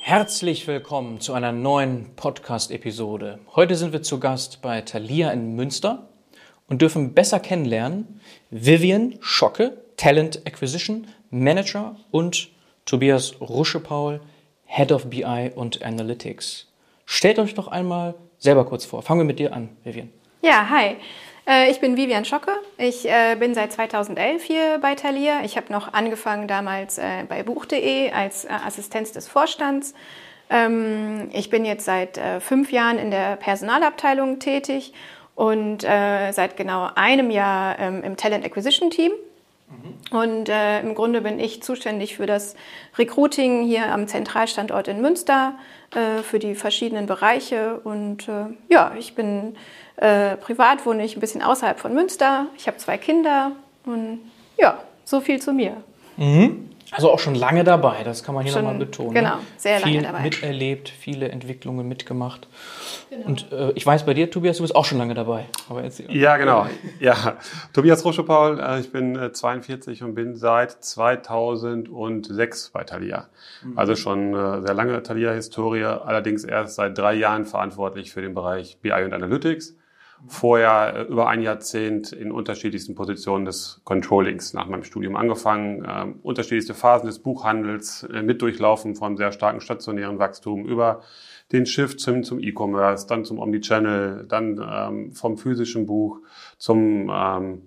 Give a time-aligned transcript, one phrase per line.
[0.00, 3.38] Herzlich willkommen zu einer neuen Podcast-Episode.
[3.54, 6.08] Heute sind wir zu Gast bei Thalia in Münster
[6.68, 8.20] und dürfen besser kennenlernen
[8.50, 12.48] Vivian Schocke, Talent Acquisition Manager und
[12.86, 14.20] Tobias Ruschepaul,
[14.64, 16.66] Head of BI und Analytics.
[17.06, 19.02] Stellt euch doch einmal selber kurz vor.
[19.02, 20.10] Fangen wir mit dir an, Vivian.
[20.42, 20.96] Ja, hi.
[21.50, 22.52] Äh, ich bin Vivian Schocke.
[22.78, 25.42] Ich äh, bin seit 2011 hier bei Thalia.
[25.44, 29.94] Ich habe noch angefangen damals äh, bei Buch.de als Assistenz des Vorstands.
[30.48, 34.92] Ähm, ich bin jetzt seit fünf Jahren in der Personalabteilung tätig
[35.34, 39.12] und seit genau einem Jahr ähm, im Talent Acquisition Team.
[39.70, 40.18] Mhm.
[40.18, 42.56] Und äh, im Grunde bin ich zuständig für das
[42.98, 45.54] Recruiting hier am Zentralstandort in Münster,
[45.94, 47.80] äh, für die verschiedenen Bereiche.
[47.84, 49.56] Und äh, ja, ich bin
[50.00, 52.46] äh, privat wohne ich ein bisschen außerhalb von Münster.
[52.56, 53.52] Ich habe zwei Kinder
[53.84, 54.20] und
[54.58, 55.76] ja, so viel zu mir.
[56.16, 56.70] Mhm.
[56.92, 59.14] Also auch schon lange dabei, das kann man hier nochmal betonen.
[59.14, 60.22] Genau, sehr Viel lange dabei.
[60.22, 62.48] miterlebt, viele Entwicklungen mitgemacht.
[63.10, 63.26] Genau.
[63.26, 65.44] Und äh, ich weiß bei dir, Tobias, du bist auch schon lange dabei.
[65.68, 66.66] Aber jetzt, ja, genau.
[66.98, 67.36] Ja,
[67.72, 73.28] Tobias Ruschepaul, äh, ich bin äh, 42 und bin seit 2006 bei Thalia.
[73.62, 73.78] Mhm.
[73.78, 78.78] Also schon äh, sehr lange Thalia-Historie, allerdings erst seit drei Jahren verantwortlich für den Bereich
[78.82, 79.76] BI und Analytics
[80.26, 86.06] vorher äh, über ein Jahrzehnt in unterschiedlichsten Positionen des Controllings nach meinem Studium angefangen, äh,
[86.22, 91.02] unterschiedlichste Phasen des Buchhandels äh, mit durchlaufen von sehr starken stationären Wachstum über
[91.52, 96.20] den Shift zum, zum E-Commerce, dann zum Omnichannel, dann ähm, vom physischen Buch
[96.58, 97.62] zum ähm,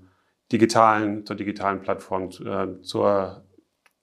[0.52, 3.44] digitalen, zur digitalen Plattform, äh, zur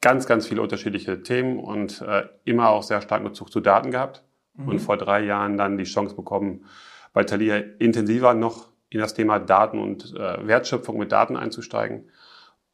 [0.01, 4.25] ganz, ganz viele unterschiedliche Themen und äh, immer auch sehr starken Bezug zu Daten gehabt
[4.55, 4.69] mhm.
[4.69, 6.65] und vor drei Jahren dann die Chance bekommen,
[7.12, 12.11] bei Thalia intensiver noch in das Thema Daten und äh, Wertschöpfung mit Daten einzusteigen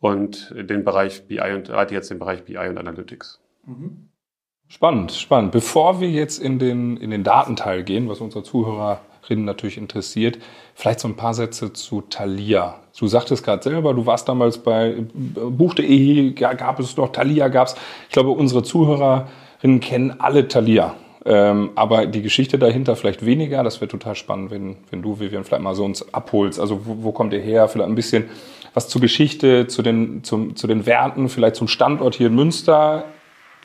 [0.00, 3.40] und den Bereich BI und leite jetzt den Bereich BI und Analytics.
[3.64, 4.08] Mhm.
[4.68, 5.52] Spannend, spannend.
[5.52, 10.38] Bevor wir jetzt in den, in den Datenteil gehen, was unsere Zuhörerinnen natürlich interessiert,
[10.74, 12.80] vielleicht so ein paar Sätze zu Thalia.
[12.98, 17.76] Du sagtest gerade selber, du warst damals bei Buch.de, gab es noch, Thalia gab es.
[18.08, 20.96] Ich glaube, unsere Zuhörerinnen kennen alle Thalia.
[21.26, 23.64] Ähm, aber die Geschichte dahinter vielleicht weniger.
[23.64, 26.60] Das wäre total spannend, wenn, wenn du, Vivian, vielleicht mal so uns abholst.
[26.60, 27.66] Also wo, wo kommt ihr her?
[27.68, 28.30] Vielleicht ein bisschen
[28.74, 33.04] was zur Geschichte, zu den, zum, zu den Werten, vielleicht zum Standort hier in Münster.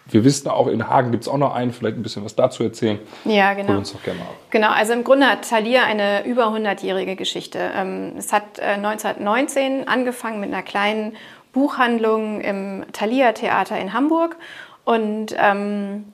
[0.08, 2.64] Wir wissen auch, in Hagen gibt es auch noch einen, vielleicht ein bisschen was dazu
[2.64, 2.98] erzählen.
[3.26, 3.70] Ja, genau.
[3.70, 4.36] Hol uns doch gerne mal ab.
[4.50, 7.60] Genau, also im Grunde hat Thalia eine über 100-jährige Geschichte.
[7.76, 11.14] Ähm, es hat 1919 äh, angefangen mit einer kleinen
[11.54, 14.38] Buchhandlung im Thalia Theater in Hamburg
[14.86, 16.06] und ähm,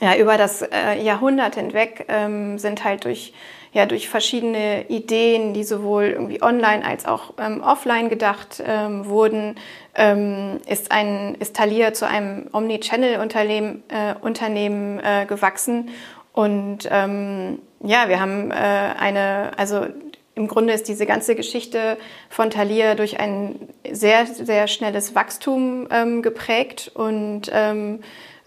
[0.00, 3.32] ja, über das äh, Jahrhundert hinweg ähm, sind halt durch,
[3.72, 9.56] ja, durch verschiedene Ideen, die sowohl irgendwie online als auch ähm, offline gedacht ähm, wurden,
[9.94, 15.90] ähm, ist, ein, ist Thalia zu einem Omnichannel-Unternehmen äh, Unternehmen, äh, gewachsen.
[16.32, 19.86] Und ähm, ja, wir haben äh, eine, also
[20.34, 21.96] im Grunde ist diese ganze Geschichte
[22.28, 28.00] von Thalia durch ein sehr, sehr schnelles Wachstum ähm, geprägt und ähm,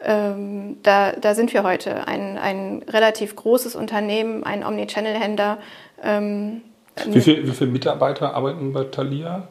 [0.03, 2.08] ähm, da, da sind wir heute.
[2.08, 5.58] Ein, ein relativ großes Unternehmen, ein Omnichannel-Händler.
[6.03, 6.62] Ähm,
[7.06, 9.47] wie, viel, wie viele Mitarbeiter arbeiten bei Thalia?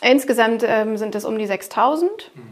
[0.00, 2.30] Insgesamt ähm, sind es um die 6000.
[2.34, 2.42] Mhm.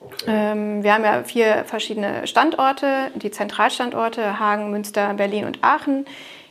[0.00, 0.24] Okay.
[0.28, 6.06] Ähm, wir haben ja vier verschiedene Standorte, die Zentralstandorte Hagen, Münster, Berlin und Aachen.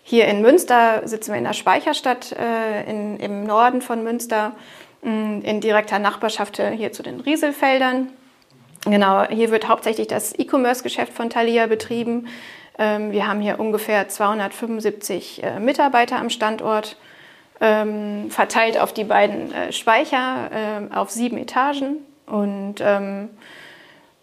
[0.08, 4.52] Hier in Münster sitzen wir in der Speicherstadt äh, in, im Norden von Münster,
[5.02, 8.10] in direkter Nachbarschaft hier zu den Rieselfeldern.
[8.86, 12.28] Genau, hier wird hauptsächlich das E-Commerce-Geschäft von Thalia betrieben.
[12.78, 16.98] Ähm, wir haben hier ungefähr 275 äh, Mitarbeiter am Standort,
[17.62, 21.98] ähm, verteilt auf die beiden äh, Speicher ähm, auf sieben Etagen.
[22.28, 22.76] Und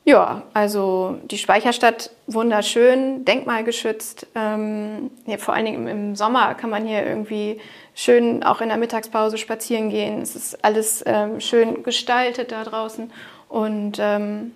[0.04, 4.26] ja, also die Speicherstadt wunderschön, denkmalgeschützt.
[4.34, 7.60] Hier, vor allen Dingen im Sommer kann man hier irgendwie
[7.94, 10.20] schön auch in der Mittagspause spazieren gehen.
[10.20, 11.04] Es ist alles
[11.38, 13.12] schön gestaltet da draußen.
[13.48, 14.52] Und ähm,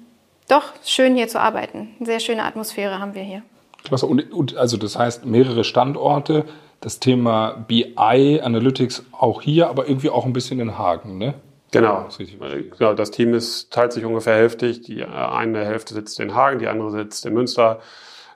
[0.49, 1.95] doch, schön hier zu arbeiten.
[1.99, 3.43] Eine sehr schöne Atmosphäre haben wir hier.
[3.85, 4.07] Klasse.
[4.07, 6.45] Und, und also das heißt mehrere Standorte,
[6.81, 11.35] das Thema BI, Analytics auch hier, aber irgendwie auch ein bisschen in Hagen, ne?
[11.73, 12.07] Genau.
[12.79, 12.95] genau.
[12.95, 14.83] Das Team ist, teilt sich ungefähr hälftig.
[14.83, 17.81] Die äh, eine Hälfte sitzt in Hagen, die andere sitzt in Münster.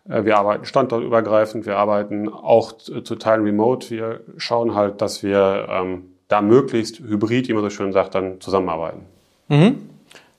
[0.09, 3.91] Äh, wir arbeiten standortübergreifend, wir arbeiten auch zu Teilen remote.
[3.91, 8.41] Wir schauen halt, dass wir ähm, da möglichst hybrid, wie man so schön sagt, dann
[8.41, 9.07] zusammenarbeiten.
[9.49, 9.91] Mhm.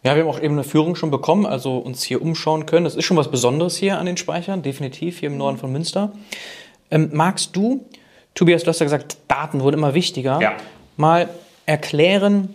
[0.04, 2.86] Ja, wir haben auch eben eine Führung schon bekommen, also uns hier umschauen können.
[2.86, 6.12] Das ist schon was Besonderes hier an den Speichern, definitiv hier im Norden von Münster.
[6.90, 7.86] Ähm, magst du,
[8.34, 10.54] Tobias, du hast ja gesagt, Daten wurden immer wichtiger, ja.
[10.98, 11.30] mal
[11.68, 12.54] erklären,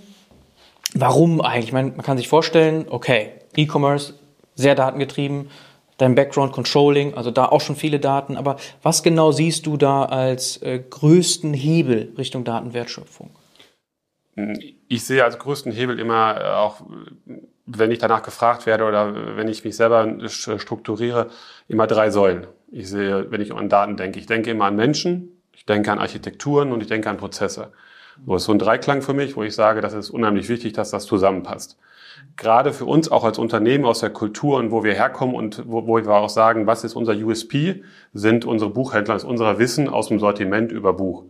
[1.00, 1.66] warum eigentlich?
[1.66, 4.14] Ich meine, man kann sich vorstellen, okay, E-Commerce,
[4.54, 5.50] sehr datengetrieben,
[5.98, 10.04] dein Background Controlling, also da auch schon viele Daten, aber was genau siehst du da
[10.04, 13.31] als äh, größten Hebel Richtung Datenwertschöpfung?
[14.88, 16.82] Ich sehe als größten Hebel immer äh, auch,
[17.64, 21.31] wenn ich danach gefragt werde oder wenn ich mich selber strukturiere,
[21.69, 22.46] immer drei Säulen.
[22.70, 25.99] Ich sehe, wenn ich an Daten denke, ich denke immer an Menschen, ich denke an
[25.99, 27.72] Architekturen und ich denke an Prozesse.
[28.24, 30.90] So ist so ein Dreiklang für mich, wo ich sage, das ist unheimlich wichtig, dass
[30.90, 31.78] das zusammenpasst.
[32.36, 35.86] Gerade für uns auch als Unternehmen aus der Kultur und wo wir herkommen und wo,
[35.86, 37.82] wo wir auch sagen, was ist unser USP,
[38.14, 41.24] sind unsere Buchhändler, ist unser Wissen aus dem Sortiment über Buch.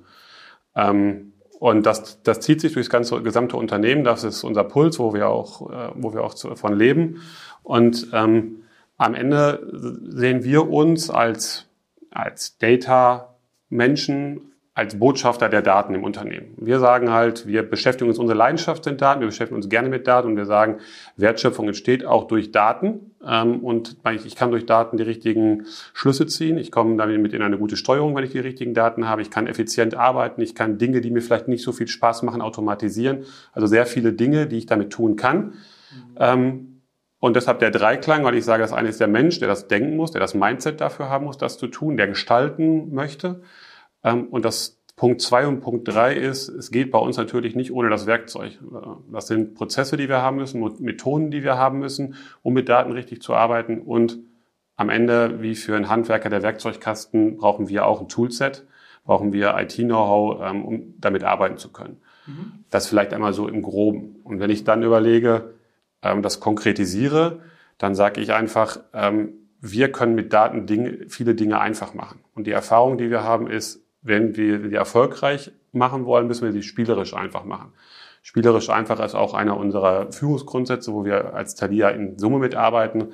[0.74, 4.04] Ähm, und das, das zieht sich durchs ganze gesamte Unternehmen.
[4.04, 7.22] Das ist unser Puls, wo wir auch, äh, wo wir auch von leben.
[7.62, 8.62] Und ähm,
[8.98, 9.66] am Ende
[10.08, 11.66] sehen wir uns als,
[12.10, 16.52] als Data-Menschen, als Botschafter der Daten im Unternehmen.
[16.58, 20.06] Wir sagen halt, wir beschäftigen uns, unsere Leidenschaft sind Daten, wir beschäftigen uns gerne mit
[20.06, 20.80] Daten und wir sagen,
[21.16, 23.12] Wertschöpfung entsteht auch durch Daten.
[23.26, 25.64] Ähm, und ich kann durch Daten die richtigen
[25.94, 26.58] Schlüsse ziehen.
[26.58, 29.22] Ich komme damit in eine gute Steuerung, wenn ich die richtigen Daten habe.
[29.22, 30.42] Ich kann effizient arbeiten.
[30.42, 33.24] Ich kann Dinge, die mir vielleicht nicht so viel Spaß machen, automatisieren.
[33.54, 35.54] Also sehr viele Dinge, die ich damit tun kann.
[36.20, 36.82] Mhm.
[37.18, 39.96] Und deshalb der Dreiklang, weil ich sage, das eine ist der Mensch, der das denken
[39.96, 43.40] muss, der das Mindset dafür haben muss, das zu tun, der gestalten möchte.
[44.06, 47.70] Ähm, und das Punkt zwei und Punkt drei ist, es geht bei uns natürlich nicht
[47.70, 48.52] ohne das Werkzeug.
[48.52, 52.70] Äh, das sind Prozesse, die wir haben müssen, Methoden, die wir haben müssen, um mit
[52.70, 53.80] Daten richtig zu arbeiten.
[53.80, 54.18] Und
[54.76, 58.64] am Ende, wie für einen Handwerker der Werkzeugkasten, brauchen wir auch ein Toolset,
[59.04, 62.00] brauchen wir IT-Know-how, ähm, um damit arbeiten zu können.
[62.26, 62.64] Mhm.
[62.70, 64.16] Das vielleicht einmal so im Groben.
[64.24, 65.54] Und wenn ich dann überlege,
[66.02, 67.40] ähm, das konkretisiere,
[67.78, 68.78] dann sage ich einfach,
[69.60, 72.20] wir können mit Daten Dinge, viele Dinge einfach machen.
[72.34, 76.52] Und die Erfahrung, die wir haben, ist, wenn wir die erfolgreich machen wollen, müssen wir
[76.52, 77.72] sie spielerisch einfach machen.
[78.22, 83.12] Spielerisch einfach ist auch einer unserer Führungsgrundsätze, wo wir als Thalia in Summe mitarbeiten.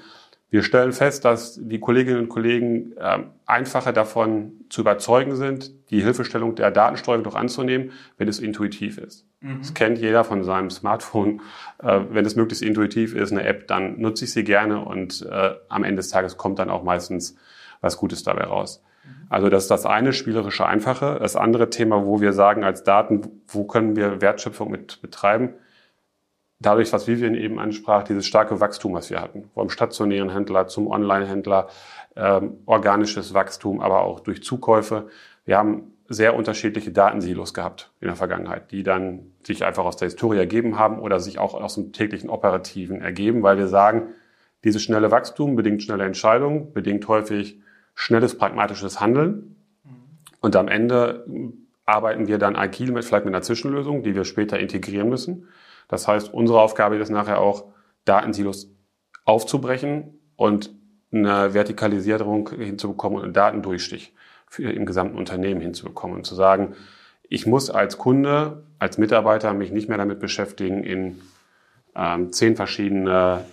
[0.49, 6.03] Wir stellen fest, dass die Kolleginnen und Kollegen äh, einfacher davon zu überzeugen sind, die
[6.03, 9.27] Hilfestellung der Datensteuerung doch anzunehmen, wenn es intuitiv ist.
[9.41, 9.59] Mhm.
[9.59, 11.41] Das kennt jeder von seinem Smartphone.
[11.83, 15.53] Äh, wenn es möglichst intuitiv ist, eine App, dann nutze ich sie gerne und äh,
[15.71, 17.37] am Ende des Tages kommt dann auch meistens
[17.81, 18.83] was Gutes dabei raus.
[19.33, 21.17] Also das ist das eine spielerische Einfache.
[21.19, 25.55] Das andere Thema, wo wir sagen als Daten, wo können wir Wertschöpfung mit betreiben?
[26.59, 30.87] Dadurch, was Vivian eben ansprach, dieses starke Wachstum, was wir hatten, vom stationären Händler zum
[30.87, 31.69] Online-Händler,
[32.15, 35.09] ähm, organisches Wachstum, aber auch durch Zukäufe.
[35.47, 40.09] Wir haben sehr unterschiedliche Datensilos gehabt in der Vergangenheit, die dann sich einfach aus der
[40.09, 44.09] Historie ergeben haben oder sich auch aus dem täglichen Operativen ergeben, weil wir sagen,
[44.63, 47.63] dieses schnelle Wachstum bedingt schnelle Entscheidungen, bedingt häufig
[47.95, 49.57] schnelles, pragmatisches Handeln.
[50.41, 51.25] Und am Ende
[51.85, 55.49] arbeiten wir dann agil mit vielleicht mit einer Zwischenlösung, die wir später integrieren müssen.
[55.89, 57.73] Das heißt, unsere Aufgabe ist nachher auch,
[58.05, 58.69] Datensilos
[59.25, 60.75] aufzubrechen und
[61.13, 64.13] eine Vertikalisierung hinzubekommen und einen Datendurchstich
[64.49, 66.75] für im gesamten Unternehmen hinzubekommen und zu sagen,
[67.29, 71.21] ich muss als Kunde, als Mitarbeiter mich nicht mehr damit beschäftigen, in
[71.95, 73.45] ähm, zehn verschiedene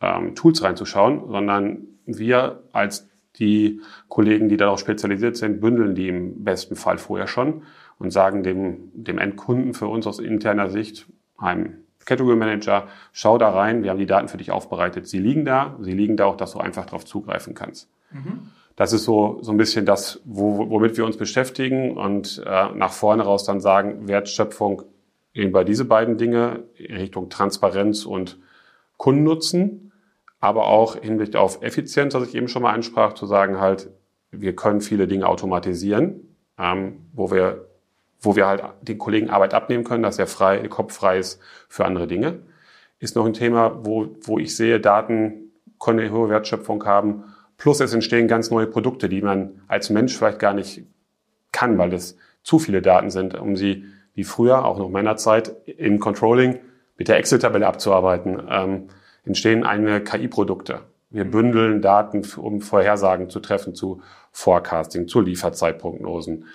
[0.00, 6.44] ähm, Tools reinzuschauen, sondern wir als die Kollegen, die darauf spezialisiert sind, bündeln die im
[6.44, 7.62] besten Fall vorher schon
[7.98, 11.06] und sagen dem, dem Endkunden für uns aus interner Sicht,
[11.36, 15.06] einem Category Manager, schau da rein, wir haben die Daten für dich aufbereitet.
[15.06, 17.90] Sie liegen da, sie liegen da auch, dass du einfach darauf zugreifen kannst.
[18.10, 18.50] Mhm.
[18.76, 22.92] Das ist so, so ein bisschen das, wo, womit wir uns beschäftigen und äh, nach
[22.92, 24.84] vorne raus dann sagen, Wertschöpfung
[25.34, 28.38] eben bei diese beiden Dinge in Richtung Transparenz und
[28.96, 29.87] Kundennutzen
[30.40, 33.90] aber auch Hinblick auf Effizienz, was ich eben schon mal ansprach, zu sagen halt,
[34.30, 37.68] wir können viele Dinge automatisieren, ähm, wo wir
[38.20, 41.84] wo wir halt den Kollegen Arbeit abnehmen können, dass er frei, Kopf frei ist für
[41.84, 42.40] andere Dinge.
[42.98, 47.24] Ist noch ein Thema, wo, wo ich sehe, Daten können eine hohe Wertschöpfung haben.
[47.56, 50.82] Plus es entstehen ganz neue Produkte, die man als Mensch vielleicht gar nicht
[51.52, 55.54] kann, weil es zu viele Daten sind, um sie wie früher, auch noch meiner Zeit,
[55.66, 56.58] im Controlling
[56.96, 58.42] mit der Excel-Tabelle abzuarbeiten.
[58.50, 58.88] Ähm,
[59.28, 60.80] entstehen eine KI-Produkte.
[61.10, 61.30] Wir mhm.
[61.30, 66.46] bündeln Daten, um Vorhersagen zu treffen zu Forecasting, zu Lieferzeitprognosen.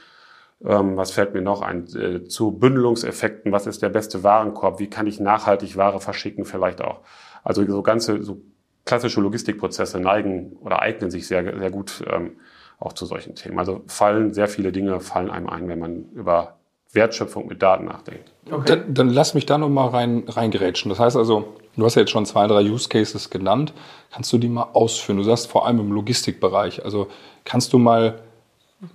[0.63, 1.87] Ähm, was fällt mir noch ein?
[1.95, 3.51] Äh, zu Bündelungseffekten.
[3.51, 4.79] Was ist der beste Warenkorb?
[4.79, 6.45] Wie kann ich nachhaltig Ware verschicken?
[6.45, 6.99] Vielleicht auch.
[7.43, 8.41] Also so ganze, so
[8.85, 12.37] klassische Logistikprozesse neigen oder eignen sich sehr, sehr gut ähm,
[12.79, 13.59] auch zu solchen Themen.
[13.59, 16.57] Also fallen sehr viele Dinge fallen einem ein, wenn man über
[16.91, 18.31] Wertschöpfung mit Daten nachdenkt.
[18.49, 18.65] Okay.
[18.65, 20.89] Dann, dann lass mich da nochmal rein, reingerätschen.
[20.89, 23.73] Das heißt also, du hast ja jetzt schon zwei, drei Use Cases genannt.
[24.11, 25.17] Kannst du die mal ausführen?
[25.17, 26.83] Du sagst vor allem im Logistikbereich.
[26.85, 27.07] Also
[27.43, 28.19] kannst du mal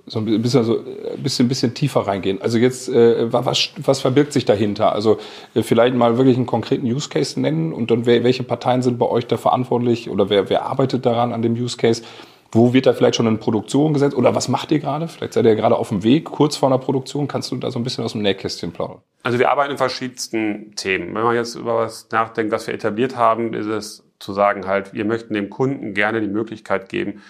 [0.06, 2.40] so ein bisschen, so ein bisschen, bisschen tiefer reingehen.
[2.42, 4.92] Also jetzt, äh, was, was verbirgt sich dahinter?
[4.92, 5.18] Also
[5.54, 9.06] äh, vielleicht mal wirklich einen konkreten Use Case nennen und dann welche Parteien sind bei
[9.06, 12.02] euch da verantwortlich oder wer, wer arbeitet daran an dem Use Case?
[12.50, 15.08] Wo wird da vielleicht schon in Produktion gesetzt oder was macht ihr gerade?
[15.08, 17.28] Vielleicht seid ihr gerade auf dem Weg, kurz vor einer Produktion.
[17.28, 19.02] Kannst du da so ein bisschen aus dem Nähkästchen plaudern?
[19.22, 21.14] Also wir arbeiten in verschiedensten Themen.
[21.14, 24.92] Wenn man jetzt über was nachdenkt, was wir etabliert haben, ist es zu sagen halt,
[24.92, 27.22] wir möchten dem Kunden gerne die Möglichkeit geben,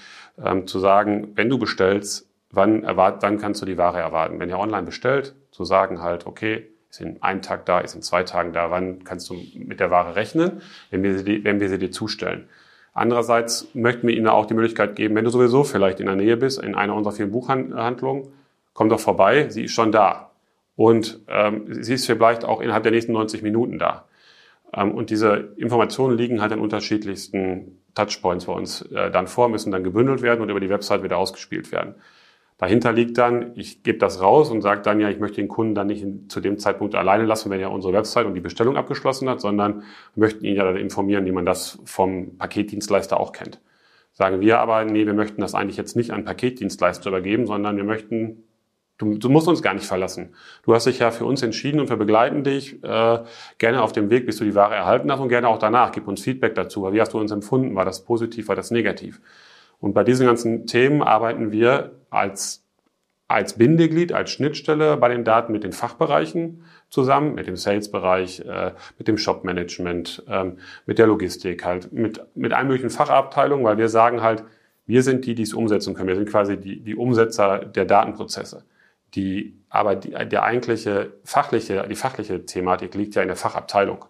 [0.43, 4.39] ähm, zu sagen, wenn du bestellst, wann, erwart, wann kannst du die Ware erwarten?
[4.39, 8.03] Wenn ihr online bestellt, zu sagen halt, okay, ist in einem Tag da, ist in
[8.03, 11.69] zwei Tagen da, wann kannst du mit der Ware rechnen, wenn wir sie, wenn wir
[11.69, 12.49] sie dir zustellen.
[12.95, 16.37] Andererseits möchten wir Ihnen auch die Möglichkeit geben, wenn du sowieso vielleicht in der Nähe
[16.37, 18.29] bist, in einer unserer vielen Buchhandlungen,
[18.73, 20.28] komm doch vorbei, sie ist schon da.
[20.79, 24.05] Und ähm, sie ist vielleicht auch innerhalb der nächsten 90 Minuten da.
[24.73, 29.73] Ähm, und diese Informationen liegen halt an unterschiedlichsten Touchpoints bei uns äh, dann vor, müssen
[29.73, 31.97] dann gebündelt werden und über die Website wieder ausgespielt werden.
[32.59, 35.75] Dahinter liegt dann, ich gebe das raus und sage dann ja, ich möchte den Kunden
[35.75, 38.77] dann nicht in, zu dem Zeitpunkt alleine lassen, wenn er unsere Website und die Bestellung
[38.77, 39.83] abgeschlossen hat, sondern
[40.15, 43.61] möchten ihn ja dann informieren, wie man das vom Paketdienstleister auch kennt.
[44.13, 47.85] Sagen wir aber, nee, wir möchten das eigentlich jetzt nicht an Paketdienstleister übergeben, sondern wir
[47.85, 48.45] möchten,
[48.99, 50.35] du, du musst uns gar nicht verlassen.
[50.65, 53.19] Du hast dich ja für uns entschieden und wir begleiten dich äh,
[53.59, 55.93] gerne auf dem Weg, bis du die Ware erhalten hast und gerne auch danach.
[55.93, 56.93] Gib uns Feedback dazu.
[56.93, 57.75] Wie hast du uns empfunden?
[57.75, 59.21] War das positiv, war das negativ?
[59.81, 62.65] Und bei diesen ganzen Themen arbeiten wir als,
[63.29, 68.73] als Bindeglied, als Schnittstelle bei den Daten mit den Fachbereichen zusammen, mit dem Sales-Bereich, äh,
[68.99, 73.89] mit dem Shop-Management, ähm, mit der Logistik, halt mit, mit allen möglichen Fachabteilungen, weil wir
[73.89, 74.43] sagen halt,
[74.87, 76.09] wir sind die, die es umsetzen können.
[76.09, 78.65] Wir sind quasi die, die Umsetzer der Datenprozesse.
[79.15, 84.05] Die, aber die, der eigentliche fachliche, die fachliche Thematik liegt ja in der Fachabteilung.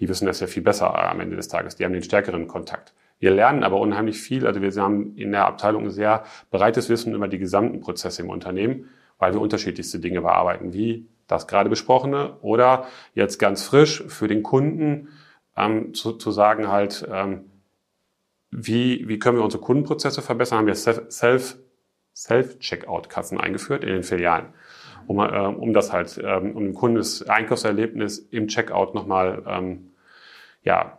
[0.00, 1.76] Die wissen das ja viel besser am Ende des Tages.
[1.76, 2.94] Die haben den stärkeren Kontakt.
[3.18, 4.46] Wir lernen aber unheimlich viel.
[4.46, 8.30] Also wir haben in der Abteilung ein sehr breites Wissen über die gesamten Prozesse im
[8.30, 8.88] Unternehmen,
[9.18, 14.42] weil wir unterschiedlichste Dinge bearbeiten, wie das gerade besprochene oder jetzt ganz frisch für den
[14.42, 15.08] Kunden
[15.56, 17.50] ähm, zu, zu sagen halt, ähm,
[18.50, 21.56] wie, wie können wir unsere Kundenprozesse verbessern, haben wir Self,
[22.20, 24.46] Self-Checkout-Kassen eingeführt in den Filialen,
[25.06, 29.90] um, äh, um das halt, ähm, um dem Kunden das Einkaufserlebnis im Checkout nochmal ähm,
[30.62, 30.98] ja,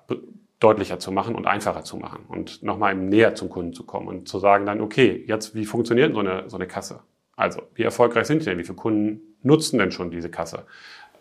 [0.60, 4.28] deutlicher zu machen und einfacher zu machen und nochmal näher zum Kunden zu kommen und
[4.28, 7.01] zu sagen dann, okay, jetzt wie funktioniert so eine, so eine Kasse?
[7.36, 8.58] Also, wie erfolgreich sind die denn?
[8.58, 10.66] Wie viele Kunden nutzen denn schon diese Kasse?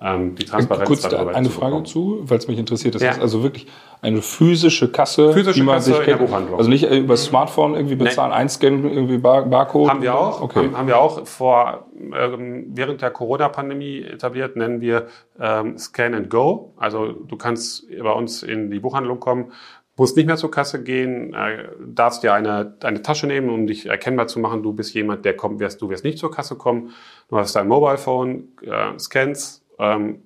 [0.03, 2.95] Ähm, die Transparenz Kurz darüber eine Frage zu, weil es mich interessiert.
[2.95, 3.11] Das ja.
[3.11, 3.67] ist also wirklich
[4.01, 6.33] eine physische Kasse, physische die man Kasse sich kennt.
[6.57, 8.37] Also nicht über das Smartphone irgendwie bezahlen, nee.
[8.37, 9.91] einscannen, irgendwie Bar Barcode.
[9.91, 10.41] Haben wir auch.
[10.41, 10.61] Okay.
[10.61, 16.31] Haben, haben wir auch vor ähm, während der Corona-Pandemie etabliert, nennen wir ähm, Scan and
[16.31, 16.73] Go.
[16.79, 19.53] Also du kannst bei uns in die Buchhandlung kommen,
[19.97, 23.85] musst nicht mehr zur Kasse gehen, äh, darfst dir eine, eine Tasche nehmen, um dich
[23.85, 26.93] erkennbar zu machen, du bist jemand, der kommt, wirst, du wirst nicht zur Kasse kommen.
[27.29, 30.23] Du hast dein Mobile Phone, äh, scans ähm,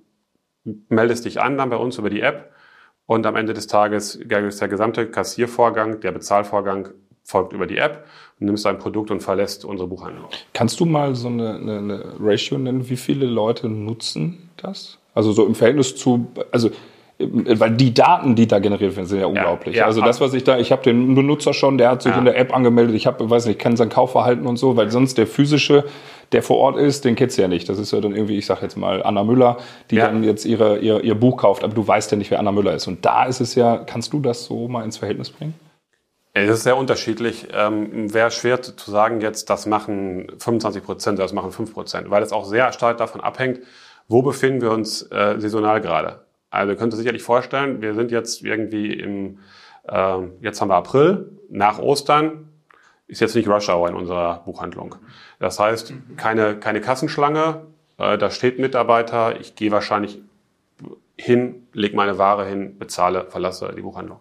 [0.88, 2.52] meldest dich an dann bei uns über die App
[3.06, 6.90] und am Ende des Tages ist der gesamte Kassiervorgang, der Bezahlvorgang
[7.22, 8.06] folgt über die App
[8.38, 10.28] und nimmst dein Produkt und verlässt unsere Buchhandlung.
[10.52, 14.98] Kannst du mal so eine, eine, eine Ratio nennen, wie viele Leute nutzen das?
[15.14, 16.70] Also so im Verhältnis zu, also
[17.30, 19.76] weil die Daten, die da generiert werden, sind ja unglaublich.
[19.76, 22.12] Ja, ja, also das, was ich da, ich habe den Benutzer schon, der hat sich
[22.12, 22.18] ja.
[22.18, 25.18] in der App angemeldet, ich habe, weiß nicht, kenne sein Kaufverhalten und so, weil sonst
[25.18, 25.84] der physische,
[26.32, 27.68] der vor Ort ist, den kennst du ja nicht.
[27.68, 29.58] Das ist ja dann irgendwie, ich sag jetzt mal, Anna Müller,
[29.90, 32.52] die dann jetzt ihre, ihr, ihr Buch kauft, aber du weißt ja nicht, wer Anna
[32.52, 32.86] Müller ist.
[32.86, 35.54] Und da ist es ja, kannst du das so mal ins Verhältnis bringen?
[36.36, 37.46] Es ist sehr unterschiedlich.
[37.52, 42.24] Ähm, Wäre schwer zu sagen, jetzt das machen 25 Prozent, das machen 5 Prozent, weil
[42.24, 43.60] es auch sehr stark davon abhängt,
[44.08, 46.23] wo befinden wir uns äh, saisonal gerade.
[46.54, 49.38] Also ihr könnt euch sicherlich vorstellen, wir sind jetzt irgendwie im,
[49.88, 52.48] äh, jetzt haben wir April, nach Ostern
[53.08, 54.94] ist jetzt nicht Rush Hour in unserer Buchhandlung.
[55.40, 57.62] Das heißt, keine, keine Kassenschlange,
[57.98, 60.20] äh, da steht Mitarbeiter, ich gehe wahrscheinlich
[61.16, 64.20] hin, lege meine Ware hin, bezahle, verlasse die Buchhandlung.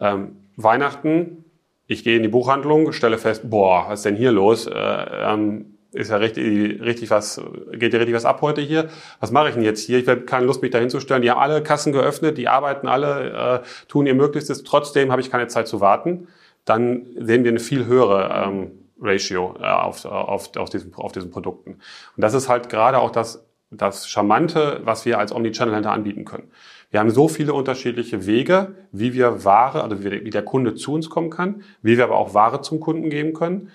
[0.00, 1.44] Ähm, Weihnachten,
[1.86, 4.66] ich gehe in die Buchhandlung, stelle fest, boah, was ist denn hier los?
[4.66, 7.40] Äh, ähm, ist ja richtig, richtig was,
[7.72, 8.88] geht ja richtig was ab heute hier.
[9.20, 9.98] Was mache ich denn jetzt hier?
[9.98, 11.22] Ich habe keine Lust, mich da hinzustellen.
[11.22, 14.64] Die haben alle Kassen geöffnet, die arbeiten alle, äh, tun ihr Möglichstes.
[14.64, 16.28] Trotzdem habe ich keine Zeit zu warten.
[16.64, 21.30] Dann sehen wir eine viel höhere ähm, Ratio äh, auf, auf, auf, diesen, auf diesen
[21.30, 21.78] Produkten.
[22.16, 26.50] Und das ist halt gerade auch das, das Charmante, was wir als Omnichannel-Händler anbieten können.
[26.90, 31.10] Wir haben so viele unterschiedliche Wege, wie wir Ware, also wie der Kunde zu uns
[31.10, 33.70] kommen kann, wie wir aber auch Ware zum Kunden geben können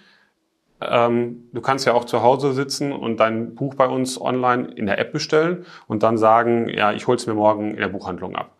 [0.81, 4.85] ähm, du kannst ja auch zu Hause sitzen und dein Buch bei uns online in
[4.85, 8.35] der App bestellen und dann sagen, ja, ich hole es mir morgen in der Buchhandlung
[8.35, 8.55] ab.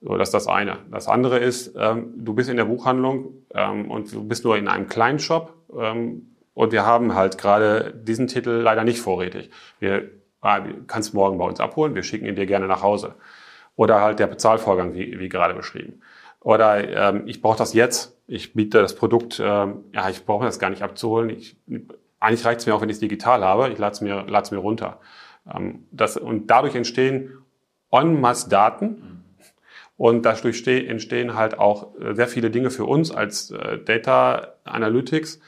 [0.00, 0.78] So, das ist das eine.
[0.90, 4.66] Das andere ist, ähm, du bist in der Buchhandlung ähm, und du bist nur in
[4.66, 5.54] einem kleinen Shop.
[5.78, 9.50] Ähm, und wir haben halt gerade diesen Titel leider nicht vorrätig.
[9.78, 10.10] Wir
[10.40, 13.14] ah, kannst morgen bei uns abholen, wir schicken ihn dir gerne nach Hause.
[13.76, 16.00] Oder halt der Bezahlvorgang, wie, wie gerade beschrieben.
[16.40, 18.19] Oder ähm, ich brauche das jetzt.
[18.32, 21.30] Ich biete das Produkt, ähm, ja, ich brauche das gar nicht abzuholen.
[21.30, 21.56] Ich,
[22.20, 23.70] eigentlich reicht es mir auch, wenn ich es digital habe.
[23.70, 25.00] Ich lade es mir, lad's mir runter.
[25.52, 27.38] Ähm, das, und dadurch entstehen
[27.90, 29.24] en masse Daten.
[29.96, 35.40] Und dadurch entstehen halt auch äh, sehr viele Dinge für uns als äh, Data Analytics,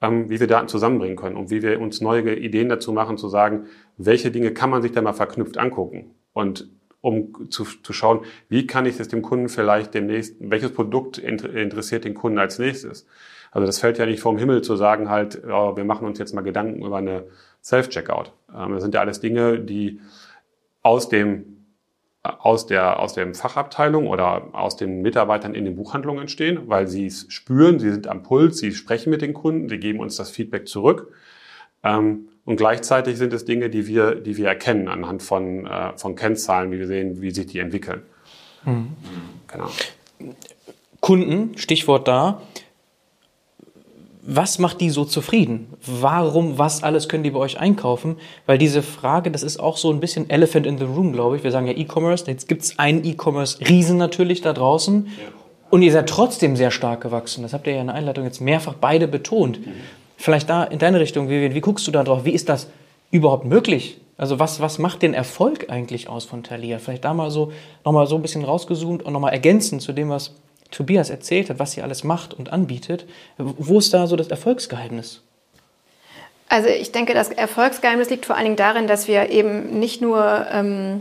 [0.00, 3.28] ähm, wie wir Daten zusammenbringen können und wie wir uns neue Ideen dazu machen, zu
[3.28, 6.14] sagen, welche Dinge kann man sich da mal verknüpft angucken.
[6.32, 6.70] Und
[7.00, 12.04] um zu, zu schauen, wie kann ich es dem Kunden vielleicht demnächst, welches Produkt interessiert
[12.04, 13.06] den Kunden als nächstes.
[13.50, 16.34] Also das fällt ja nicht vom Himmel zu sagen halt, oh, wir machen uns jetzt
[16.34, 17.24] mal Gedanken über eine
[17.62, 18.32] Self-Checkout.
[18.54, 20.00] Ähm, das sind ja alles Dinge, die
[20.82, 21.56] aus dem
[22.22, 27.06] aus der aus der Fachabteilung oder aus den Mitarbeitern in den Buchhandlungen entstehen, weil sie
[27.06, 30.30] es spüren, sie sind am Puls, sie sprechen mit den Kunden, sie geben uns das
[30.30, 31.12] Feedback zurück.
[31.82, 36.16] Ähm, und gleichzeitig sind es Dinge, die wir, die wir erkennen anhand von, äh, von
[36.16, 38.02] Kennzahlen, wie wir sehen, wie sich die entwickeln.
[38.64, 38.88] Mhm.
[39.46, 39.68] Genau.
[40.98, 42.42] Kunden, Stichwort da.
[44.22, 45.68] Was macht die so zufrieden?
[45.86, 48.16] Warum, was alles können die bei euch einkaufen?
[48.46, 51.44] Weil diese Frage, das ist auch so ein bisschen Elephant in the Room, glaube ich.
[51.44, 55.06] Wir sagen ja E-Commerce, jetzt gibt es einen E-Commerce-Riesen natürlich da draußen.
[55.06, 55.12] Ja.
[55.70, 57.44] Und ihr seid trotzdem sehr stark gewachsen.
[57.44, 59.64] Das habt ihr ja in der Einleitung jetzt mehrfach beide betont.
[59.64, 59.72] Mhm.
[60.20, 62.26] Vielleicht da in deine Richtung, Vivian, wie guckst du da drauf?
[62.26, 62.66] Wie ist das
[63.10, 63.98] überhaupt möglich?
[64.18, 66.78] Also was, was macht den Erfolg eigentlich aus von Thalia?
[66.78, 67.52] Vielleicht da mal so,
[67.86, 70.34] nochmal so ein bisschen rausgezoomt und nochmal ergänzend zu dem, was
[70.70, 73.06] Tobias erzählt hat, was sie alles macht und anbietet.
[73.38, 75.22] Wo ist da so das Erfolgsgeheimnis?
[76.50, 80.46] Also ich denke, das Erfolgsgeheimnis liegt vor allen Dingen darin, dass wir eben nicht nur
[80.52, 81.00] ähm,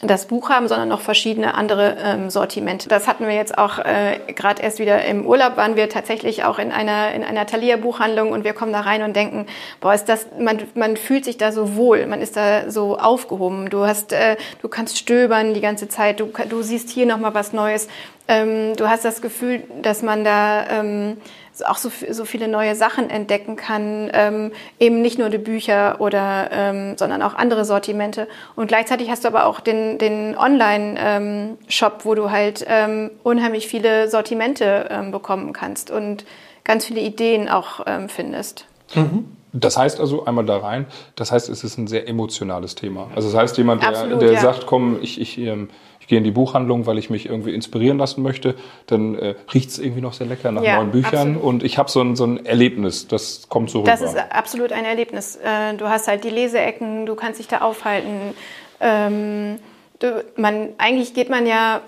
[0.00, 2.88] das Buch haben, sondern noch verschiedene andere ähm, Sortimente.
[2.88, 6.58] Das hatten wir jetzt auch äh, gerade erst wieder im Urlaub, waren wir tatsächlich auch
[6.58, 9.46] in einer, in einer Thalia-Buchhandlung und wir kommen da rein und denken,
[9.80, 13.70] boah, ist das, man, man fühlt sich da so wohl, man ist da so aufgehoben.
[13.70, 17.52] Du hast, äh, du kannst stöbern die ganze Zeit, du, du siehst hier nochmal was
[17.52, 17.88] Neues.
[18.28, 21.16] Ähm, du hast das Gefühl, dass man da ähm,
[21.66, 26.50] auch so, so viele neue Sachen entdecken kann, ähm, eben nicht nur die Bücher oder,
[26.52, 28.28] ähm, sondern auch andere Sortimente.
[28.56, 33.68] Und gleichzeitig hast du aber auch den, den Online-Shop, ähm, wo du halt ähm, unheimlich
[33.68, 36.24] viele Sortimente ähm, bekommen kannst und
[36.64, 38.66] ganz viele Ideen auch ähm, findest.
[38.94, 39.36] Mhm.
[39.54, 43.10] Das heißt also einmal da rein, das heißt, es ist ein sehr emotionales Thema.
[43.14, 44.40] Also das heißt, jemand, der, Absolut, der ja.
[44.40, 45.68] sagt, komm, ich, ich ähm,
[46.02, 49.70] ich gehe in die Buchhandlung, weil ich mich irgendwie inspirieren lassen möchte, dann äh, riecht
[49.70, 51.42] es irgendwie noch sehr lecker nach ja, neuen Büchern absolut.
[51.42, 53.90] und ich habe so ein, so ein Erlebnis, das kommt so rüber.
[53.92, 55.36] Das ist absolut ein Erlebnis.
[55.36, 58.34] Äh, du hast halt die Leseecken, du kannst dich da aufhalten.
[58.80, 59.60] Ähm,
[60.00, 61.82] du, man, eigentlich geht man ja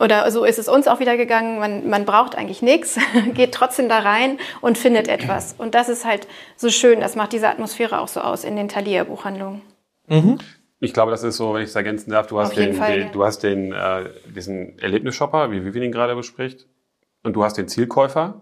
[0.00, 2.98] oder so ist es uns auch wieder gegangen, man, man braucht eigentlich nichts,
[3.34, 5.54] geht trotzdem da rein und findet etwas.
[5.58, 6.26] Und das ist halt
[6.56, 9.60] so schön, das macht diese Atmosphäre auch so aus in den Thalia-Buchhandlungen.
[10.08, 10.38] Mhm.
[10.80, 13.12] Ich glaube, das ist so, wenn ich es ergänzen darf, du hast den, Fall, den,
[13.12, 16.66] du hast den, äh, diesen Erlebnisshopper, wie Vivian ihn gerade bespricht,
[17.22, 18.40] und du hast den Zielkäufer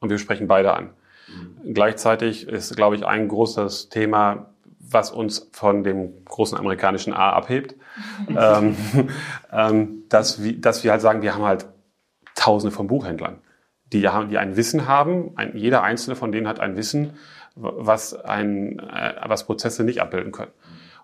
[0.00, 0.90] und wir sprechen beide an.
[1.28, 1.74] Mhm.
[1.74, 7.76] Gleichzeitig ist, glaube ich, ein großes Thema, was uns von dem großen amerikanischen A abhebt,
[8.28, 8.76] ähm,
[9.52, 11.66] ähm, dass, wir, dass wir halt sagen, wir haben halt
[12.36, 13.38] Tausende von Buchhändlern,
[13.92, 15.32] die, haben, die ein Wissen haben.
[15.36, 17.14] Ein, jeder einzelne von denen hat ein Wissen,
[17.54, 20.52] was, ein, äh, was Prozesse nicht abbilden können.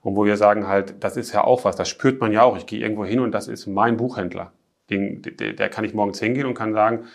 [0.07, 2.57] Und wo wir sagen halt, das ist ja auch was, das spürt man ja auch.
[2.57, 4.53] Ich gehe irgendwo hin und das ist mein Buchhändler.
[4.89, 7.07] Den, der, der kann ich morgens hingehen und kann sagen,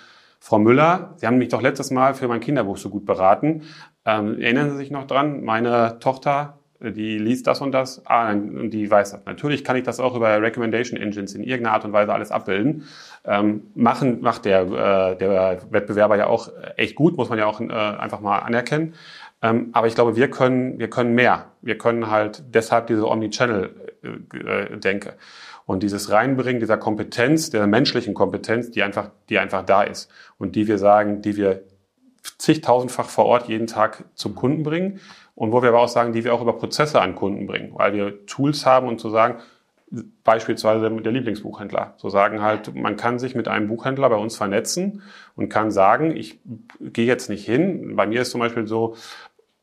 [0.42, 3.62] Frau Müller, Sie haben mich doch letztes Mal für mein Kinderbuch so gut beraten.
[4.04, 5.42] Ähm, erinnern Sie sich noch dran?
[5.46, 9.26] Meine Tochter, die liest das und das, ah, und die weiß das.
[9.26, 12.84] Natürlich kann ich das auch über Recommendation Engines in irgendeiner Art und Weise alles abbilden.
[13.24, 17.62] Ähm, machen, macht der, äh, der Wettbewerber ja auch echt gut, muss man ja auch
[17.62, 18.96] äh, einfach mal anerkennen.
[19.42, 21.52] Ähm, aber ich glaube, wir können, wir können mehr.
[21.62, 25.10] Wir können halt deshalb diese Omnichannel-Denke.
[25.10, 25.14] Äh,
[25.66, 30.12] und dieses Reinbringen dieser Kompetenz, der menschlichen Kompetenz, die einfach, die einfach da ist.
[30.38, 31.64] Und die wir sagen, die wir
[32.38, 35.00] zigtausendfach vor Ort jeden Tag zum Kunden bringen.
[35.34, 37.72] Und wo wir aber auch sagen, die wir auch über Prozesse an Kunden bringen.
[37.74, 39.40] Weil wir Tools haben und zu sagen,
[40.24, 41.96] beispielsweise der Lieblingsbuchhändler.
[41.98, 45.02] So sagen halt, man kann sich mit einem Buchhändler bei uns vernetzen
[45.36, 46.40] und kann sagen, ich
[46.80, 47.96] gehe jetzt nicht hin.
[47.96, 48.96] Bei mir ist zum Beispiel so,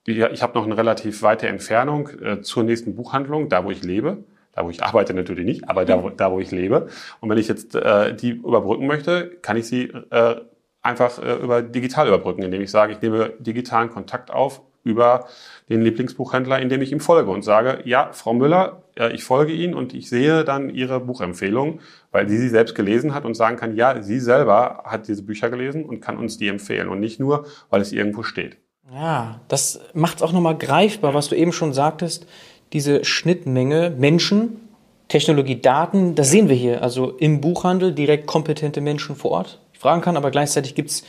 [0.09, 4.25] ich habe noch eine relativ weite Entfernung äh, zur nächsten Buchhandlung, da wo ich lebe.
[4.53, 6.89] Da, wo ich arbeite, natürlich nicht, aber da, wo, da, wo ich lebe.
[7.21, 10.35] Und wenn ich jetzt äh, die überbrücken möchte, kann ich sie äh,
[10.83, 15.27] einfach äh, über digital überbrücken, indem ich sage, ich nehme digitalen Kontakt auf über
[15.69, 19.75] den Lieblingsbuchhändler, indem ich ihm folge und sage, ja, Frau Müller, äh, ich folge Ihnen
[19.75, 23.77] und ich sehe dann Ihre Buchempfehlung, weil sie sie selbst gelesen hat und sagen kann,
[23.77, 27.47] ja, sie selber hat diese Bücher gelesen und kann uns die empfehlen und nicht nur,
[27.71, 28.57] weil es irgendwo steht.
[28.93, 32.27] Ja, das macht es auch nochmal greifbar, was du eben schon sagtest,
[32.73, 34.69] diese Schnittmenge Menschen,
[35.09, 36.83] Technologie, Daten, das sehen wir hier.
[36.83, 39.59] Also im Buchhandel direkt kompetente Menschen vor Ort.
[39.73, 41.05] Ich fragen kann, aber gleichzeitig gibt's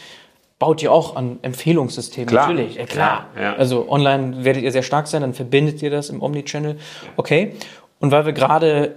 [0.57, 2.27] baut ihr auch an Empfehlungssystemen.
[2.27, 2.49] Klar.
[2.49, 3.27] Natürlich, ja, klar.
[3.39, 3.55] Ja.
[3.55, 6.77] Also online werdet ihr sehr stark sein, dann verbindet ihr das im Omnichannel.
[7.15, 7.53] Okay.
[7.99, 8.95] Und weil wir gerade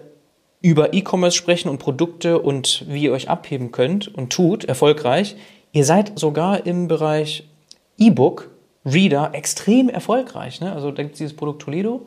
[0.60, 5.36] über E-Commerce sprechen und Produkte und wie ihr euch abheben könnt und tut, erfolgreich,
[5.72, 7.48] ihr seid sogar im Bereich
[7.98, 8.50] E-Book,
[8.84, 10.60] Reader extrem erfolgreich.
[10.60, 10.72] Ne?
[10.72, 12.06] Also gibt dieses Produkt Toledo.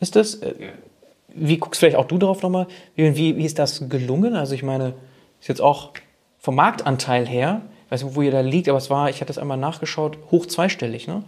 [0.00, 0.36] Ist das?
[0.36, 0.54] Äh,
[1.28, 2.66] Wie guckst vielleicht auch du darauf nochmal?
[2.94, 4.34] Wie, wie, wie ist das gelungen?
[4.36, 4.94] Also ich meine,
[5.40, 5.92] ist jetzt auch
[6.38, 9.26] vom Marktanteil her, ich weiß nicht, wo ihr da liegt, aber es war, ich hatte
[9.26, 11.22] das einmal nachgeschaut, hoch zweistellig, ne?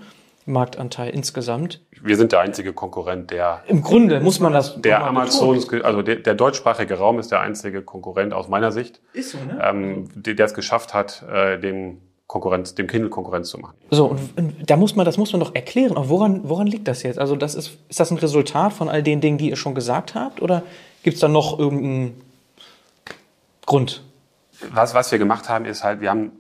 [0.46, 1.81] Marktanteil insgesamt.
[2.03, 4.81] Wir sind der einzige Konkurrent, der Im Grunde muss man das.
[4.81, 9.31] der Amazon, also der, der deutschsprachige Raum ist der einzige Konkurrent aus meiner Sicht, Ist
[9.31, 9.61] so, ne?
[9.62, 11.98] ähm, der der es geschafft hat, äh, dem
[12.31, 13.75] Konkurrenz, dem Kindle Konkurrenz zu machen.
[13.90, 15.97] So, und, und da muss man, das muss man doch erklären.
[15.97, 17.19] Auch woran, woran liegt das jetzt?
[17.19, 20.14] Also, das ist, ist das ein Resultat von all den Dingen, die ihr schon gesagt
[20.14, 20.40] habt?
[20.40, 20.62] Oder
[21.03, 22.21] gibt es da noch irgendeinen
[23.66, 24.05] Grund?
[24.73, 26.31] Was, was wir gemacht haben, ist halt, wir haben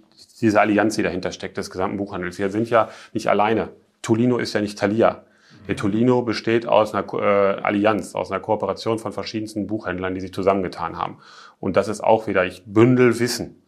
[0.40, 2.38] diese Allianz, die dahinter steckt, des gesamten Buchhandels.
[2.38, 3.70] Wir sind ja nicht alleine.
[4.00, 5.24] Tolino ist ja nicht Thalia.
[5.66, 10.32] Der Tolino besteht aus einer äh, Allianz, aus einer Kooperation von verschiedensten Buchhändlern, die sich
[10.32, 11.18] zusammengetan haben.
[11.58, 13.59] Und das ist auch wieder, ich bündel Wissen.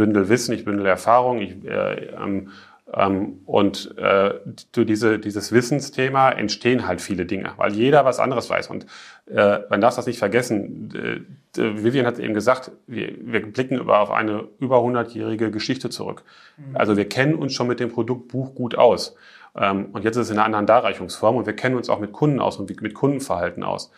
[0.00, 1.40] Ich bündel Wissen, ich bündel Erfahrung.
[1.42, 2.48] Ich, äh, ähm,
[2.94, 4.32] ähm, und äh,
[4.72, 8.68] durch diese, dieses Wissensthema entstehen halt viele Dinge, weil jeder was anderes weiß.
[8.68, 8.86] Und
[9.26, 11.26] äh, man darf das nicht vergessen.
[11.54, 16.24] Äh, Vivian hat eben gesagt, wir, wir blicken über, auf eine über 100-jährige Geschichte zurück.
[16.72, 19.16] Also wir kennen uns schon mit dem Produkt Buch gut aus.
[19.54, 22.12] Ähm, und jetzt ist es in einer anderen Darreichungsform und wir kennen uns auch mit
[22.12, 23.92] Kunden aus und mit Kundenverhalten aus.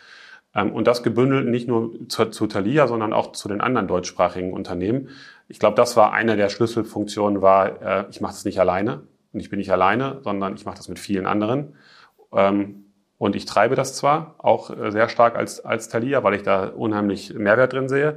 [0.55, 4.53] Ähm, und das gebündelt nicht nur zu, zu Thalia, sondern auch zu den anderen deutschsprachigen
[4.53, 5.09] Unternehmen.
[5.53, 9.03] Ich glaube, das war eine der Schlüsselfunktionen, war, äh, ich mache das nicht alleine
[9.35, 11.75] und ich bin nicht alleine, sondern ich mache das mit vielen anderen.
[12.35, 12.87] Ähm,
[13.19, 16.69] und ich treibe das zwar auch äh, sehr stark als, als Thalia, weil ich da
[16.69, 18.17] unheimlich Mehrwert drin sehe,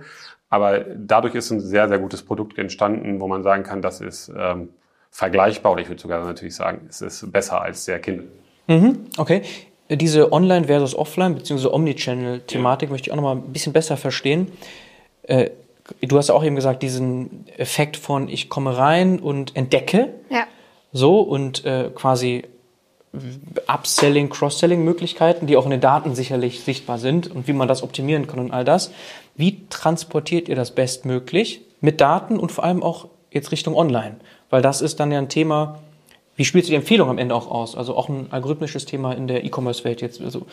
[0.49, 4.31] aber dadurch ist ein sehr, sehr gutes Produkt entstanden, wo man sagen kann, das ist
[4.33, 4.69] ähm,
[5.11, 8.29] vergleichbar, oder ich würde sogar natürlich sagen, es ist besser als der Kindle.
[8.67, 9.41] Mhm, okay.
[9.89, 11.67] Diese Online versus Offline bzw.
[11.67, 14.53] Omnichannel-Thematik möchte ich auch noch mal ein bisschen besser verstehen.
[16.01, 20.47] Du hast ja auch eben gesagt, diesen Effekt von ich komme rein und entdecke Ja.
[20.91, 22.45] so und äh, quasi
[23.67, 28.27] Upselling, Cross-Selling-Möglichkeiten, die auch in den Daten sicherlich sichtbar sind und wie man das optimieren
[28.27, 28.91] kann und all das.
[29.35, 34.17] Wie transportiert ihr das bestmöglich mit Daten und vor allem auch jetzt Richtung Online?
[34.49, 35.79] Weil das ist dann ja ein Thema,
[36.35, 37.77] wie spielst du die Empfehlung am Ende auch aus?
[37.77, 40.21] Also auch ein algorithmisches Thema in der E-Commerce-Welt jetzt.
[40.21, 40.45] Also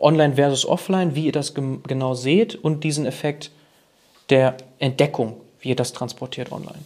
[0.00, 3.52] Online versus Offline, wie ihr das genau seht und diesen Effekt
[4.30, 6.82] der Entdeckung, wie ihr das transportiert online.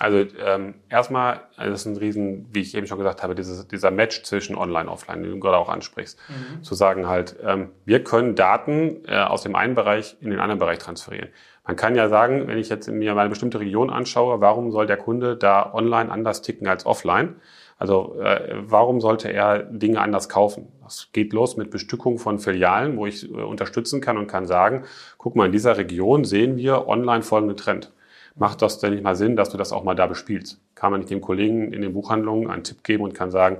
[0.00, 3.66] Also ähm, erstmal, also das ist ein Riesen, wie ich eben schon gesagt habe, dieses,
[3.66, 6.18] dieser Match zwischen Online und Offline, den du gerade auch ansprichst.
[6.62, 10.60] Zu sagen halt, ähm, wir können Daten äh, aus dem einen Bereich in den anderen
[10.60, 11.30] Bereich transferieren.
[11.66, 14.86] Man kann ja sagen, wenn ich jetzt mir mal eine bestimmte Region anschaue, warum soll
[14.86, 17.34] der Kunde da online anders ticken als offline?
[17.78, 20.68] Also äh, warum sollte er Dinge anders kaufen?
[20.82, 24.84] Das geht los mit Bestückung von Filialen, wo ich äh, unterstützen kann und kann sagen,
[25.16, 27.92] guck mal, in dieser Region sehen wir online folgenden Trend
[28.38, 30.60] macht das denn nicht mal Sinn, dass du das auch mal da bespielst?
[30.74, 33.58] Kann man nicht dem Kollegen in den Buchhandlungen einen Tipp geben und kann sagen,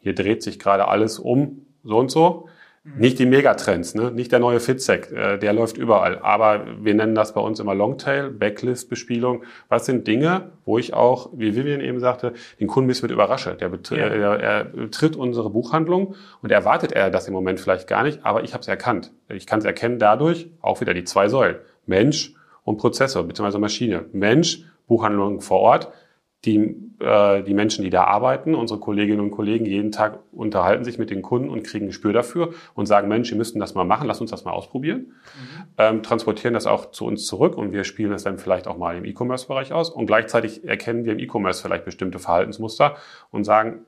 [0.00, 2.48] hier dreht sich gerade alles um, so und so.
[2.96, 4.10] Nicht die Megatrends, ne?
[4.12, 6.20] nicht der neue Fitzek, äh, der läuft überall.
[6.20, 9.42] Aber wir nennen das bei uns immer Longtail, Backlist-Bespielung.
[9.68, 13.12] Was sind Dinge, wo ich auch, wie Vivian eben sagte, den Kunden ein bisschen mit
[13.12, 13.54] überrasche.
[13.54, 14.06] Der, betr Ja.
[14.06, 18.44] er, er betritt unsere Buchhandlung und erwartet er das im Moment vielleicht gar nicht, aber
[18.44, 19.12] ich habe es erkannt.
[19.28, 21.56] Ich kann es erkennen dadurch, auch wieder die zwei Säulen.
[21.86, 23.58] Mensch und Prozessor bzw.
[23.58, 24.04] Maschine.
[24.12, 25.88] Mensch, Buchhandlung vor Ort,
[26.46, 30.98] die, äh, die Menschen, die da arbeiten, unsere Kolleginnen und Kollegen jeden Tag unterhalten sich
[30.98, 33.84] mit den Kunden und kriegen ein Gespür dafür und sagen, Mensch, wir müssten das mal
[33.84, 35.12] machen, lass uns das mal ausprobieren.
[35.76, 38.96] Ähm, transportieren das auch zu uns zurück und wir spielen das dann vielleicht auch mal
[38.96, 42.96] im E-Commerce-Bereich aus und gleichzeitig erkennen wir im E-Commerce vielleicht bestimmte Verhaltensmuster
[43.30, 43.84] und sagen,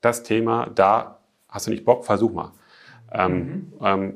[0.00, 2.52] das Thema, da hast du nicht Bock, versuch mal.
[3.12, 4.14] Ähm, ähm,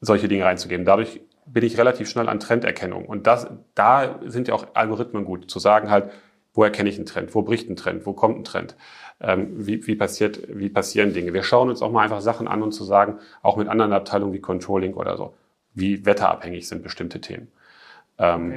[0.00, 0.84] solche Dinge reinzugeben.
[0.84, 3.06] Dadurch bin ich relativ schnell an Trenderkennung.
[3.06, 6.10] Und das, da sind ja auch Algorithmen gut, zu sagen halt,
[6.56, 8.74] wo erkenne ich einen Trend, wo bricht ein Trend, wo kommt ein Trend,
[9.20, 11.32] ähm, wie, wie, passiert, wie passieren Dinge.
[11.32, 14.32] Wir schauen uns auch mal einfach Sachen an und zu sagen, auch mit anderen Abteilungen
[14.32, 15.34] wie Controlling oder so,
[15.74, 17.46] wie wetterabhängig sind bestimmte Themen.
[18.18, 18.52] Ähm,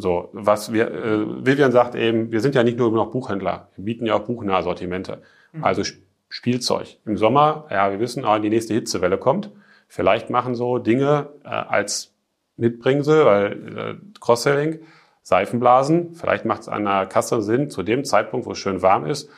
[0.00, 3.84] So, was wir, äh, Vivian sagt eben, wir sind ja nicht nur noch Buchhändler, wir
[3.84, 5.22] bieten ja auch buchnahe Sortimente.
[5.60, 6.98] Also Sp- Spielzeug.
[7.04, 9.50] Im Sommer, ja, wir wissen, ah, die nächste Hitzewelle kommt.
[9.88, 12.12] Vielleicht machen so Dinge äh, als
[12.58, 14.80] Mitbringsel, weil äh, Cross-Selling,
[15.28, 19.04] Seifenblasen, vielleicht macht es an der Kasse Sinn, zu dem Zeitpunkt, wo es schön warm
[19.04, 19.28] ist,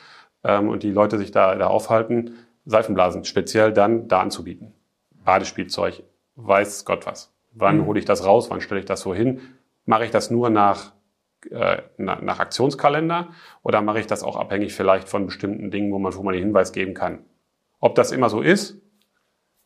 [0.41, 4.73] ähm, und die Leute sich da, da aufhalten, Seifenblasen speziell dann da anzubieten.
[5.25, 6.03] Badespielzeug,
[6.37, 7.33] weiß Gott was.
[7.51, 7.87] Wann mhm.
[7.87, 8.49] hole ich das raus?
[8.49, 9.41] Wann stelle ich das so hin?
[9.83, 10.93] Mache ich das nur nach,
[11.49, 13.27] äh, nach, nach Aktionskalender
[13.61, 16.43] oder mache ich das auch abhängig vielleicht von bestimmten Dingen, wo man, wo man den
[16.43, 17.25] Hinweis geben kann?
[17.81, 18.77] Ob das immer so ist,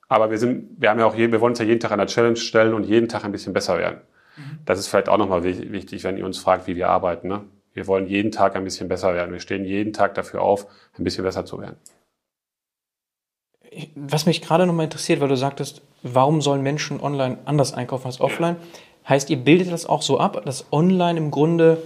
[0.08, 2.00] aber wir sind, wir haben ja auch, je, wir wollen uns ja jeden Tag an
[2.00, 4.02] der Challenge stellen und jeden Tag ein bisschen besser werden.
[4.38, 4.60] Mhm.
[4.66, 7.28] Das ist vielleicht auch nochmal wichtig, wenn ihr uns fragt, wie wir arbeiten.
[7.28, 7.42] Ne?
[7.74, 9.32] Wir wollen jeden Tag ein bisschen besser werden.
[9.34, 10.68] Wir stehen jeden Tag dafür auf,
[10.98, 11.78] ein bisschen besser zu werden.
[13.96, 18.22] Was mich gerade nochmal interessiert, weil du sagtest, warum sollen Menschen online anders einkaufen als
[18.22, 18.56] offline?
[19.08, 21.78] Heißt, ihr bildet das auch so ab, dass online im Grunde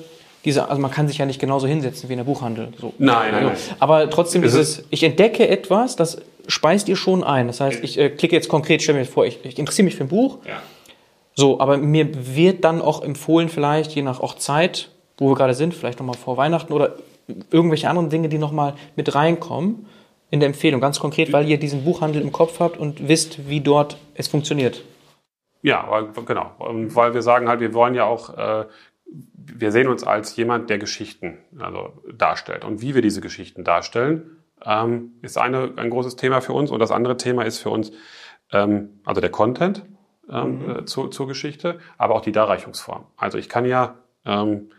[0.46, 2.70] diese, also man kann sich ja nicht genauso hinsetzen wie in der Buchhandel.
[2.80, 2.94] So.
[2.98, 3.58] Nein, nein, nein.
[3.80, 7.48] Aber trotzdem ist es, ich entdecke etwas, das speist ihr schon ein.
[7.48, 10.06] Das heißt, ich äh, klicke jetzt konkret, stelle mir vor, ich, ich interessiere mich für
[10.06, 10.38] ein Buch.
[10.48, 10.62] Ja.
[11.40, 15.54] So, aber mir wird dann auch empfohlen, vielleicht je nach auch Zeit, wo wir gerade
[15.54, 16.98] sind, vielleicht nochmal vor Weihnachten oder
[17.50, 19.86] irgendwelche anderen Dinge, die nochmal mit reinkommen
[20.32, 20.82] in der Empfehlung.
[20.82, 24.84] Ganz konkret, weil ihr diesen Buchhandel im Kopf habt und wisst, wie dort es funktioniert.
[25.62, 26.52] Ja, genau.
[26.58, 28.66] Weil wir sagen halt, wir wollen ja auch, äh,
[29.06, 32.66] wir sehen uns als jemand, der Geschichten also darstellt.
[32.66, 36.70] Und wie wir diese Geschichten darstellen, ähm, ist eine, ein großes Thema für uns.
[36.70, 37.94] Und das andere Thema ist für uns,
[38.52, 39.86] ähm, also der Content
[40.30, 40.70] ähm, mhm.
[40.70, 43.06] äh, zu, zur Geschichte, aber auch die Darreichungsform.
[43.18, 44.70] Also ich kann ja ähm,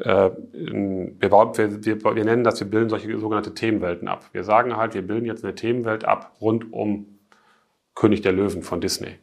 [0.00, 4.28] äh, wir, bauen, wir, wir, wir nennen das, wir bilden solche sogenannte Themenwelten ab.
[4.32, 7.18] Wir sagen halt, wir bilden jetzt eine Themenwelt ab rund um
[7.94, 9.18] König der Löwen von Disney.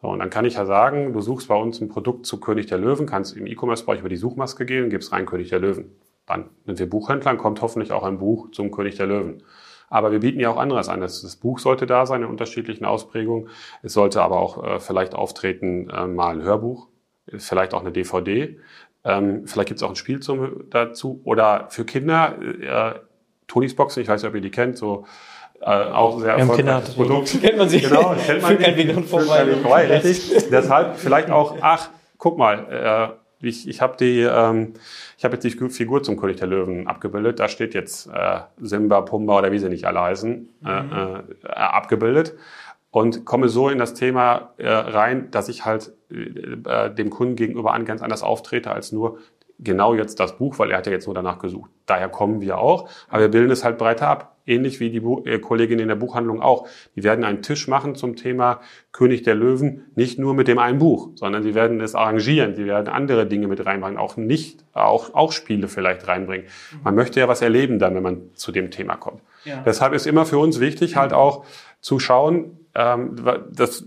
[0.00, 2.66] So, und dann kann ich ja sagen, du suchst bei uns ein Produkt zu König
[2.66, 5.96] der Löwen, kannst im E-Commerce-Bereich über die Suchmaske gehen und gibst rein König der Löwen.
[6.26, 9.42] Dann sind wir Buchhändler, kommt hoffentlich auch ein Buch zum König der Löwen.
[9.92, 11.02] Aber wir bieten ja auch anderes an.
[11.02, 13.50] Das, das Buch sollte da sein in unterschiedlichen Ausprägungen.
[13.82, 16.88] Es sollte aber auch äh, vielleicht auftreten äh, mal ein Hörbuch,
[17.36, 18.58] vielleicht auch eine DVD.
[19.04, 21.20] Ähm, vielleicht gibt es auch ein Spiel zum, dazu.
[21.24, 23.00] Oder für Kinder, äh,
[23.48, 25.04] Tonys Boxen, ich weiß nicht, ob ihr die kennt, so
[25.60, 27.38] äh, auch sehr erfolgreiches Produkt.
[27.42, 27.80] Kennt man sie.
[27.80, 29.46] Genau, kennt man kein Weg vorbei.
[29.62, 29.86] vorbei.
[29.88, 30.48] Richtig.
[30.50, 34.74] Deshalb vielleicht auch, ach, guck mal, äh, ich, ich habe die, ähm,
[35.18, 37.40] ich habe jetzt die Figur zum König der Löwen abgebildet.
[37.40, 41.22] Da steht jetzt äh, Simba, Pumba oder wie sie nicht alle heißen, äh, mhm.
[41.44, 42.34] äh, abgebildet
[42.92, 47.72] und komme so in das Thema äh, rein, dass ich halt äh, dem Kunden gegenüber
[47.72, 49.18] an ganz anders auftrete als nur
[49.58, 51.70] genau jetzt das Buch, weil er hat ja jetzt nur danach gesucht.
[51.86, 54.31] Daher kommen wir auch, aber wir bilden es halt breiter ab.
[54.46, 56.68] Ähnlich wie die Bu äh, Kollegin in der Buchhandlung auch.
[56.96, 60.78] Die werden einen Tisch machen zum Thema König der Löwen, nicht nur mit dem einen
[60.78, 65.14] Buch, sondern sie werden es arrangieren, sie werden andere Dinge mit reinbringen, auch nicht, auch,
[65.14, 66.46] auch Spiele vielleicht reinbringen.
[66.82, 69.22] Man möchte ja was erleben dann, wenn man zu dem Thema kommt.
[69.44, 69.62] Ja.
[69.64, 71.44] Deshalb ist immer für uns wichtig, halt auch
[71.80, 73.16] zu schauen, ähm,
[73.50, 73.84] das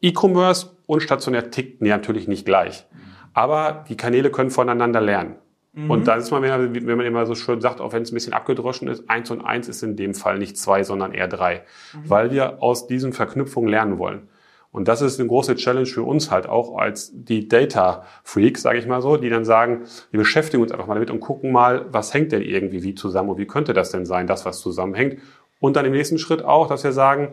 [0.00, 2.86] E-Commerce und stationär tickt natürlich nicht gleich.
[3.34, 5.36] Aber die Kanäle können voneinander lernen.
[5.78, 5.90] Mhm.
[5.90, 8.32] Und da ist man, wenn man immer so schön sagt, auch wenn es ein bisschen
[8.32, 11.62] abgedroschen ist, eins und eins ist in dem Fall nicht zwei, sondern eher drei.
[11.94, 12.10] Mhm.
[12.10, 14.28] Weil wir aus diesen Verknüpfungen lernen wollen.
[14.70, 18.78] Und das ist eine große Challenge für uns halt auch als die Data Freaks, sage
[18.78, 21.86] ich mal so, die dann sagen, wir beschäftigen uns einfach mal damit und gucken mal,
[21.90, 25.20] was hängt denn irgendwie wie zusammen und wie könnte das denn sein, das was zusammenhängt
[25.60, 27.32] und dann im nächsten Schritt auch, dass wir sagen,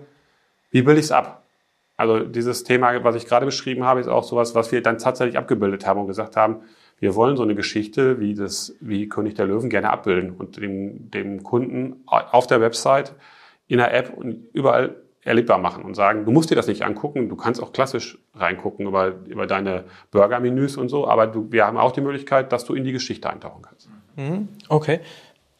[0.71, 1.43] wie bilde ich es ab?
[1.97, 5.37] Also dieses Thema, was ich gerade beschrieben habe, ist auch sowas, was wir dann tatsächlich
[5.37, 6.61] abgebildet haben und gesagt haben,
[6.99, 11.11] wir wollen so eine Geschichte wie das, wie König der Löwen gerne abbilden und dem,
[11.11, 13.13] dem Kunden auf der Website,
[13.67, 17.29] in der App und überall erlebbar machen und sagen, du musst dir das nicht angucken,
[17.29, 21.77] du kannst auch klassisch reingucken über, über deine Burger-Menüs und so, aber du, wir haben
[21.77, 23.89] auch die Möglichkeit, dass du in die Geschichte eintauchen kannst.
[24.15, 24.47] Mhm.
[24.69, 24.99] Okay.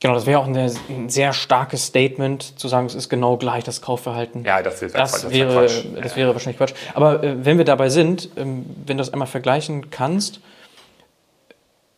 [0.02, 3.64] Genau, das wäre auch ein, ein, sehr starkes Statement, zu sagen, es ist genau gleich
[3.64, 4.44] das Kaufverhalten.
[4.44, 5.86] Ja, das, ist das, das wäre, Quatsch.
[6.00, 6.74] das wäre wahrscheinlich Quatsch.
[6.94, 10.42] Aber äh, wenn wir dabei sind, ähm, wenn du das einmal vergleichen kannst,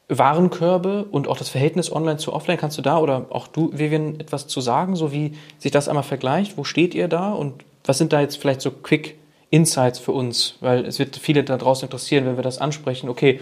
[0.10, 4.20] Warenkörbe und auch das Verhältnis online zu offline, kannst du da oder auch du, Vivian,
[4.20, 6.58] etwas zu sagen, so wie sich das einmal vergleicht?
[6.58, 9.18] Wo steht ihr da und was sind da jetzt vielleicht so Quick
[9.50, 10.56] Insights für uns?
[10.62, 13.10] Weil es wird viele da draußen interessieren, wenn wir das ansprechen.
[13.10, 13.42] Okay,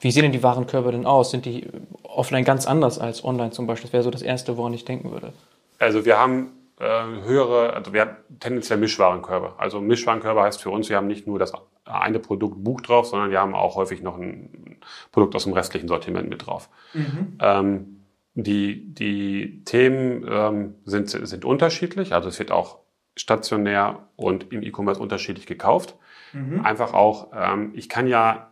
[0.00, 1.30] wie sehen denn die Warenkörbe denn aus?
[1.30, 1.68] Sind die
[2.02, 3.88] offline ganz anders als online zum Beispiel?
[3.88, 5.32] Das wäre so das Erste, woran ich denken würde.
[5.78, 6.84] Also wir haben äh,
[7.24, 9.52] höhere, also wir haben tendenziell Mischwarenkörbe.
[9.58, 11.52] Also Mischwarenkörbe heißt für uns, wir haben nicht nur das
[11.84, 14.78] eine Produkt Buch drauf, sondern wir haben auch häufig noch ein
[15.12, 16.68] Produkt aus dem restlichen Sortiment mit drauf.
[16.94, 17.38] Mhm.
[17.40, 17.96] Ähm,
[18.34, 22.78] die, die Themen ähm, sind, sind unterschiedlich, also es wird auch
[23.16, 25.96] stationär und im E-Commerce unterschiedlich gekauft.
[26.32, 26.64] Mhm.
[26.64, 28.50] Einfach auch, ähm, ich kann ja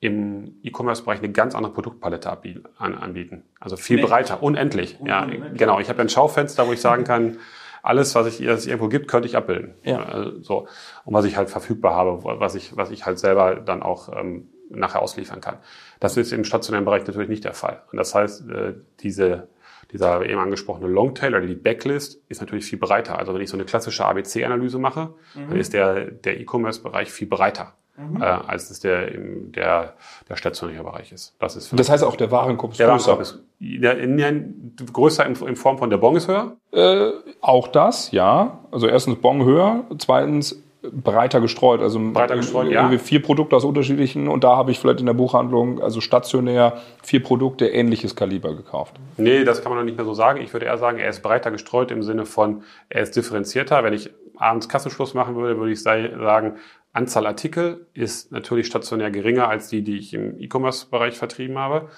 [0.00, 2.30] im E-Commerce-Bereich eine ganz andere Produktpalette
[2.78, 3.44] anbieten.
[3.58, 4.10] Also viel unendlich.
[4.10, 5.00] breiter, unendlich.
[5.00, 5.40] unendlich.
[5.40, 5.78] Ja, genau.
[5.78, 7.36] Ich habe ein Schaufenster, wo ich sagen kann,
[7.82, 9.74] alles, was ich, was es irgendwo gibt, könnte ich abbilden.
[9.82, 10.02] Ja.
[10.02, 10.68] Also, so.
[11.04, 14.48] Und was ich halt verfügbar habe, was ich, was ich halt selber dann auch ähm,
[14.68, 15.58] nachher ausliefern kann.
[15.98, 17.82] Das ist im stationären Bereich natürlich nicht der Fall.
[17.90, 19.48] Und das heißt, äh, diese
[19.92, 23.18] dieser eben angesprochene Longtail oder die Backlist ist natürlich viel breiter.
[23.18, 25.48] Also wenn ich so eine klassische ABC-Analyse mache, mhm.
[25.48, 27.74] dann ist der, der E-Commerce-Bereich viel breiter.
[28.00, 28.22] Mhm.
[28.22, 29.94] Äh, als es der, der,
[30.28, 31.34] der stationäre Bereich ist.
[31.38, 33.12] Das, ist das heißt auch der Warenkorb ist der größer?
[33.12, 36.56] Warenkorb ist der, in, in, größer in, in, Form von der Bon ist höher?
[36.72, 37.10] Äh,
[37.40, 38.60] auch das, ja.
[38.70, 41.80] Also erstens Bon höher, zweitens breiter gestreut.
[41.80, 43.00] Also breiter gestreut, irgendwie ja.
[43.00, 47.22] vier Produkte aus unterschiedlichen und da habe ich vielleicht in der Buchhandlung, also stationär, vier
[47.22, 48.94] Produkte ähnliches Kaliber gekauft.
[49.16, 50.40] Nee, das kann man noch nicht mehr so sagen.
[50.40, 53.84] Ich würde eher sagen, er ist breiter gestreut im Sinne von, er ist differenzierter.
[53.84, 56.56] Wenn ich abends Kassenschluss machen würde, würde ich sagen,
[56.92, 61.88] Anzahl Artikel ist natürlich stationär geringer als die, die ich im E-Commerce-Bereich vertrieben habe.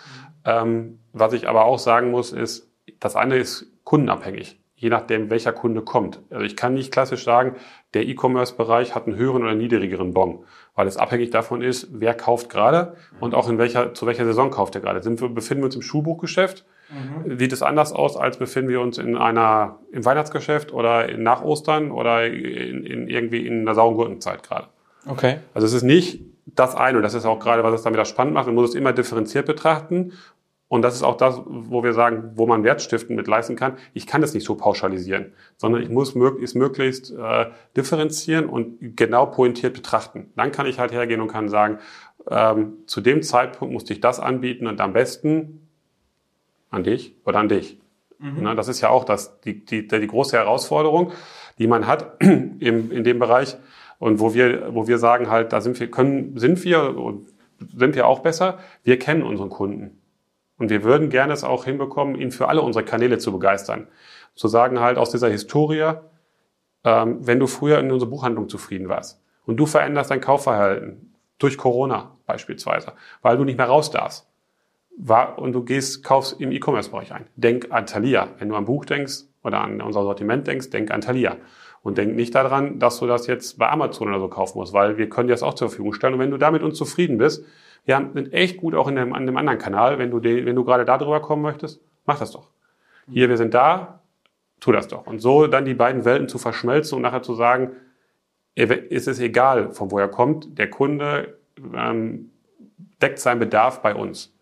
[0.45, 5.53] Ähm, was ich aber auch sagen muss, ist, das eine ist kundenabhängig je nachdem, welcher
[5.53, 6.19] Kunde kommt.
[6.29, 7.55] Also ich kann nicht klassisch sagen,
[7.95, 12.51] der E-Commerce-Bereich hat einen höheren oder niedrigeren Bon, weil es abhängig davon ist, wer kauft
[12.51, 15.01] gerade und auch in welcher, zu welcher Saison kauft er gerade.
[15.01, 16.65] Sind wir, befinden wir uns im Schuhbuchgeschäft?
[16.91, 17.39] Mhm.
[17.39, 21.93] Sieht es anders aus, als befinden wir uns in einer, im Weihnachtsgeschäft oder nach Ostern
[21.93, 24.67] oder in, in irgendwie in einer sauren Gurkenzeit gerade?
[25.07, 25.39] Okay.
[25.55, 28.35] Also es ist nicht das eine und das ist auch gerade, was es damit spannend
[28.35, 28.47] macht.
[28.47, 30.13] Man muss es immer differenziert betrachten
[30.73, 33.77] und das ist auch das, wo wir sagen, wo man Wertstiften mit leisten kann.
[33.93, 39.27] Ich kann das nicht so pauschalisieren, sondern ich muss möglichst, möglichst äh, differenzieren und genau
[39.27, 40.33] pointiert betrachten.
[40.35, 41.79] Dann kann ich halt hergehen und kann sagen,
[42.27, 45.69] ähm, zu dem Zeitpunkt musste ich das anbieten und am besten
[46.71, 47.79] an dich oder an dich.
[48.19, 48.39] Mhm.
[48.41, 51.13] Na, das ist ja auch das, die, die, die große Herausforderung,
[51.59, 53.59] die man hat im, in dem Bereich
[54.03, 56.93] und wo wir, wo wir sagen halt, da sind wir, können, sind wir
[57.73, 58.59] sind wir auch besser.
[58.83, 60.03] Wir kennen unseren Kunden.
[60.59, 63.87] Und wir würden gerne es auch hinbekommen, ihn für alle unsere Kanäle zu begeistern.
[64.35, 65.93] Zu sagen halt aus dieser Historie,
[66.83, 71.57] ähm, wenn du früher in unserer Buchhandlung zufrieden warst und du veränderst dein Kaufverhalten durch
[71.57, 74.27] Corona beispielsweise, weil du nicht mehr raus darfst,
[74.97, 77.29] war, und du gehst, kaufst im E-Commerce-Bereich ein.
[77.37, 78.31] Denk an Thalia.
[78.41, 81.37] Wenn du an Buch denkst oder an unser Sortiment denkst, denk an Thalia.
[81.83, 84.99] Und denk nicht daran, dass du das jetzt bei Amazon oder so kaufen musst, weil
[84.99, 86.15] wir können dir das auch zur Verfügung stellen.
[86.15, 87.45] Und wenn du damit uns zufrieden bist,
[87.85, 89.99] wir sind echt gut auch in dem, an dem anderen Kanal.
[89.99, 92.49] Wenn du, den, wenn du gerade da drüber kommen möchtest, mach das doch.
[93.11, 94.01] Hier, wir sind da,
[94.61, 95.07] tu das doch.
[95.07, 97.73] Und so dann die beiden Welten zu verschmelzen und nachher zu sagen,
[98.55, 101.39] ist es egal, von wo er kommt, der Kunde
[101.75, 102.31] ähm,
[103.01, 104.33] deckt seinen Bedarf bei uns.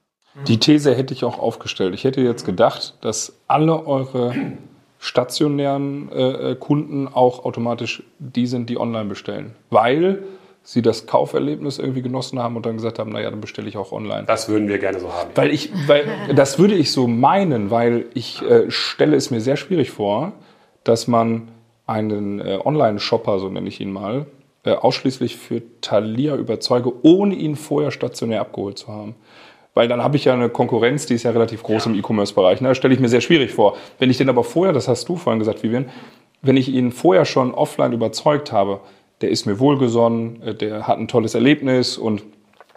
[0.46, 1.94] Die These hätte ich auch aufgestellt.
[1.94, 4.34] Ich hätte jetzt gedacht, dass alle eure
[5.00, 9.56] stationären äh, Kunden auch automatisch die sind, die online bestellen.
[9.70, 10.22] Weil
[10.62, 13.92] sie das Kauferlebnis irgendwie genossen haben und dann gesagt haben, naja, dann bestelle ich auch
[13.92, 14.24] online.
[14.26, 15.30] Das würden wir gerne so haben.
[15.34, 19.56] Weil ich, weil das würde ich so meinen, weil ich äh, stelle es mir sehr
[19.56, 20.32] schwierig vor,
[20.84, 21.48] dass man
[21.86, 24.26] einen äh, Online-Shopper, so nenne ich ihn mal,
[24.64, 29.14] äh, ausschließlich für Thalia überzeuge, ohne ihn vorher stationär abgeholt zu haben.
[29.80, 31.90] Weil dann habe ich ja eine Konkurrenz, die ist ja relativ groß ja.
[31.90, 32.60] im E-Commerce-Bereich.
[32.60, 32.68] Ne?
[32.68, 33.78] Das stelle ich mir sehr schwierig vor.
[33.98, 35.88] Wenn ich den aber vorher, das hast du vorhin gesagt, Vivian,
[36.42, 38.80] wenn ich ihn vorher schon offline überzeugt habe,
[39.22, 42.20] der ist mir wohlgesonnen, äh, der hat ein tolles Erlebnis und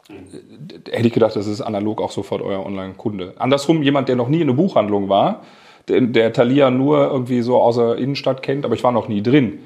[0.07, 3.33] äh, hätte ich gedacht, das ist analog auch sofort euer Online-Kunde.
[3.37, 5.41] Andersrum, jemand, der noch nie in eine Buchhandlung war,
[5.89, 9.21] der, der Thalia nur irgendwie so aus der Innenstadt kennt, aber ich war noch nie
[9.21, 9.59] drin,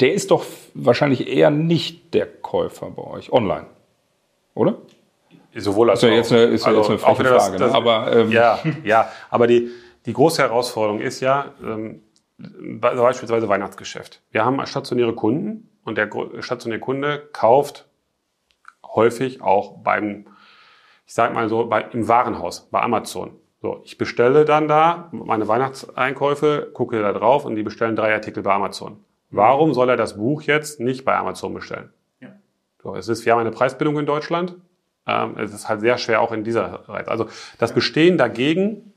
[0.00, 3.66] der ist doch wahrscheinlich eher nicht der Käufer bei euch online,
[4.54, 4.78] oder?
[5.56, 6.08] Sowohl als auch.
[6.08, 7.58] Ist ja jetzt eine, ist also, Frage, das, ne?
[7.58, 9.70] das, aber, ähm, ja, ja, aber die,
[10.06, 12.02] die große Herausforderung ist ja, ähm,
[12.38, 14.20] beispielsweise Weihnachtsgeschäft.
[14.30, 17.86] Wir haben stationäre Kunden, und der stationäre Kunde kauft
[18.84, 20.26] häufig auch beim,
[21.06, 23.36] ich sag mal so, bei, im Warenhaus, bei Amazon.
[23.60, 28.42] So, ich bestelle dann da meine Weihnachtseinkäufe, gucke da drauf und die bestellen drei Artikel
[28.42, 29.04] bei Amazon.
[29.30, 31.90] Warum soll er das Buch jetzt nicht bei Amazon bestellen?
[32.20, 32.28] Ja.
[32.82, 34.56] So, es ist, wir haben eine Preisbildung in Deutschland.
[35.06, 37.08] Ähm, es ist halt sehr schwer auch in dieser Reihe.
[37.08, 38.92] Also das Bestehen dagegen,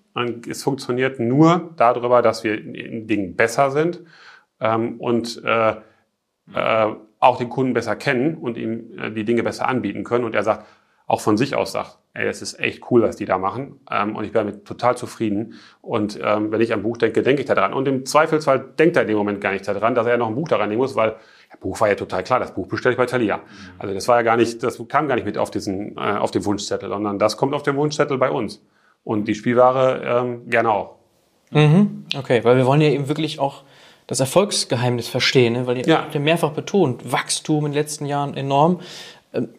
[0.47, 4.03] es funktioniert nur darüber, dass wir in Dingen besser sind
[4.59, 5.75] ähm, und äh,
[6.53, 6.87] äh,
[7.19, 10.25] auch den Kunden besser kennen und ihm äh, die Dinge besser anbieten können.
[10.25, 10.65] Und er sagt,
[11.07, 13.79] auch von sich aus sagt, ey, das ist echt cool, was die da machen.
[13.89, 15.53] Ähm, und ich bin damit total zufrieden.
[15.81, 17.73] Und ähm, wenn ich an Buch denke, denke ich daran.
[17.73, 20.35] Und im Zweifelsfall denkt er in dem Moment gar nicht daran, dass er noch ein
[20.35, 21.15] Buch daran nehmen muss, weil
[21.49, 23.37] das Buch war ja total klar, das Buch bestelle ich bei Thalia.
[23.37, 23.43] Mhm.
[23.79, 26.31] Also das war ja gar nicht, das kam gar nicht mit auf diesen, äh, auf
[26.31, 28.61] den Wunschzettel, sondern das kommt auf den Wunschzettel bei uns.
[29.03, 30.95] Und die Spielware ähm, gerne auch.
[31.51, 32.05] Mhm.
[32.17, 33.63] Okay, weil wir wollen ja eben wirklich auch
[34.05, 35.67] das Erfolgsgeheimnis verstehen, ne?
[35.67, 35.97] weil ihr ja.
[35.99, 38.81] habt ja mehrfach betont, Wachstum in den letzten Jahren enorm.
[39.33, 39.49] Ähm,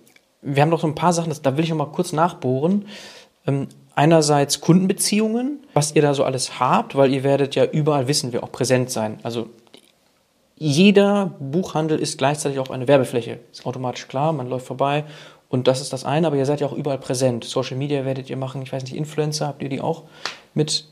[0.43, 2.86] wir haben noch so ein paar Sachen, da will ich noch mal kurz nachbohren.
[3.47, 8.32] Ähm, einerseits Kundenbeziehungen, was ihr da so alles habt, weil ihr werdet ja überall, wissen
[8.32, 9.18] wir, auch präsent sein.
[9.22, 9.49] Also
[10.59, 13.39] jeder Buchhandel ist gleichzeitig auch eine Werbefläche.
[13.53, 15.05] Ist automatisch klar, man läuft vorbei
[15.49, 17.45] und das ist das eine, aber ihr seid ja auch überall präsent.
[17.45, 20.05] Social Media werdet ihr machen, ich weiß nicht, Influencer, habt ihr die auch
[20.55, 20.85] mit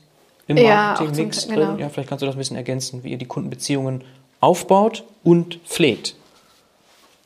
[0.47, 1.55] im Ja, Marketingmix drin.
[1.55, 1.77] genau.
[1.77, 4.03] Ja, vielleicht kannst du das ein bisschen ergänzen, wie ihr die Kundenbeziehungen
[4.39, 6.15] aufbaut und pflegt.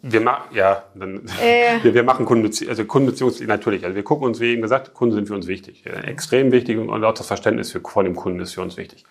[0.01, 1.77] Wir machen, ja, dann, Äh.
[1.83, 3.83] wir, wir machen Kundenbezie also Kundenbeziehungs natürlich.
[3.83, 5.83] Also wir gucken uns, wie eben gesagt, Kunden sind für uns wichtig.
[5.85, 9.03] Extrem wichtig und auch das Verständnis für, von dem Kunden ist für uns wichtig.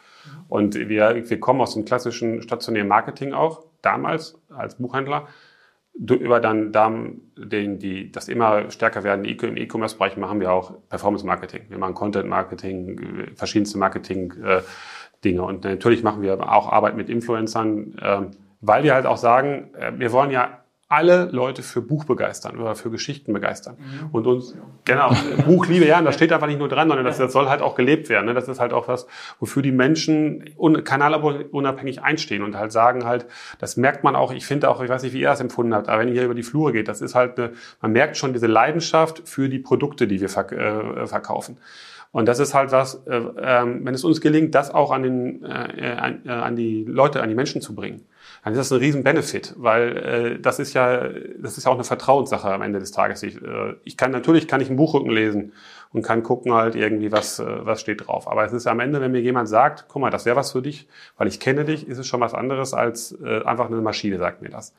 [0.48, 5.28] Und wir, wir kommen aus dem klassischen stationären Marketing auch, damals als Buchhändler,
[5.94, 11.26] über dann, dann den, die, das immer stärker werden im E-Commerce-Bereich machen wir auch Performance
[11.26, 11.62] Marketing.
[11.68, 14.62] Wir machen Content Marketing, äh, verschiedenste Marketing äh.
[15.40, 18.30] Und natürlich machen wir auch Arbeit mit Influencern, ähm,
[18.62, 20.60] weil wir halt auch sagen, äh, wir wollen ja
[20.90, 23.76] alle Leute für Buch begeistern oder für Geschichten begeistern.
[24.10, 25.12] Und uns, genau,
[25.46, 27.76] Buchliebe, ja, und das steht einfach nicht nur dran, sondern das, das soll halt auch
[27.76, 28.26] gelebt werden.
[28.26, 28.34] Ne?
[28.34, 29.06] Das ist halt auch was,
[29.38, 33.26] wofür die Menschen un, kanalunabhängig einstehen und halt sagen halt,
[33.60, 35.88] das merkt man auch, ich finde auch, ich weiß nicht, wie ihr das empfunden habt,
[35.88, 38.32] aber wenn ihr hier über die Flure geht, das ist halt, eine, man merkt schon
[38.32, 41.56] diese Leidenschaft für die Produkte, die wir verk äh, verkaufen.
[42.10, 45.44] Und das ist halt was, äh, ähm, wenn es uns gelingt, das auch an, den,
[45.44, 48.04] äh, an, äh, an die Leute, an die Menschen zu bringen,
[48.42, 51.74] dann ist das ein riesen Benefit, weil äh, das ist ja, das ist ja auch
[51.74, 53.22] eine Vertrauenssache am Ende des Tages.
[53.22, 55.52] Ich, äh, ich kann natürlich kann ich einen Buchrücken lesen
[55.92, 58.28] und kann gucken halt irgendwie was äh, was steht drauf.
[58.28, 60.62] Aber es ist am Ende, wenn mir jemand sagt, guck mal, das wäre was für
[60.62, 60.88] dich,
[61.18, 64.42] weil ich kenne dich, ist es schon was anderes als äh, einfach eine Maschine sagt
[64.42, 64.74] mir das.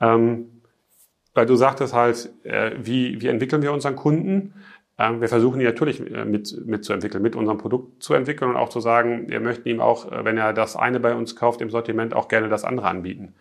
[0.00, 0.60] Ähm,
[1.34, 4.54] weil du sagtest halt, äh, wie, wie entwickeln wir unseren Kunden?
[5.00, 8.68] Ähm, wir versuchen die natürlich äh, mit, mitzuentwickeln, mit unserem Produkt zu entwickeln und auch
[8.68, 11.70] zu sagen, wir möchten ihm auch, äh, wenn er das eine bei uns kauft im
[11.70, 13.34] Sortiment, auch gerne das andere anbieten.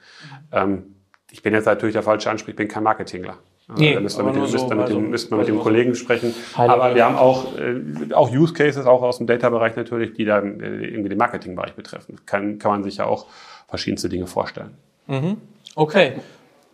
[0.54, 0.96] Ähm,
[1.30, 3.38] ich bin jetzt natürlich der falsche Ansprech, ich bin kein Marketingler.
[3.76, 6.34] Nee, da ihr aber mit, dem, so, mit, also, dem, mit dem also Kollegen sprechen.
[6.56, 10.62] Aber wir haben auch, äh, auch Use Cases, auch aus dem Data-Bereich natürlich, die dann
[10.62, 12.22] äh, irgendwie den Marketing-Bereich betreffen.
[12.26, 13.28] Kann, kann man sich ja auch
[13.68, 14.78] verschiedenste Dinge vorstellen.
[15.76, 16.14] Okay.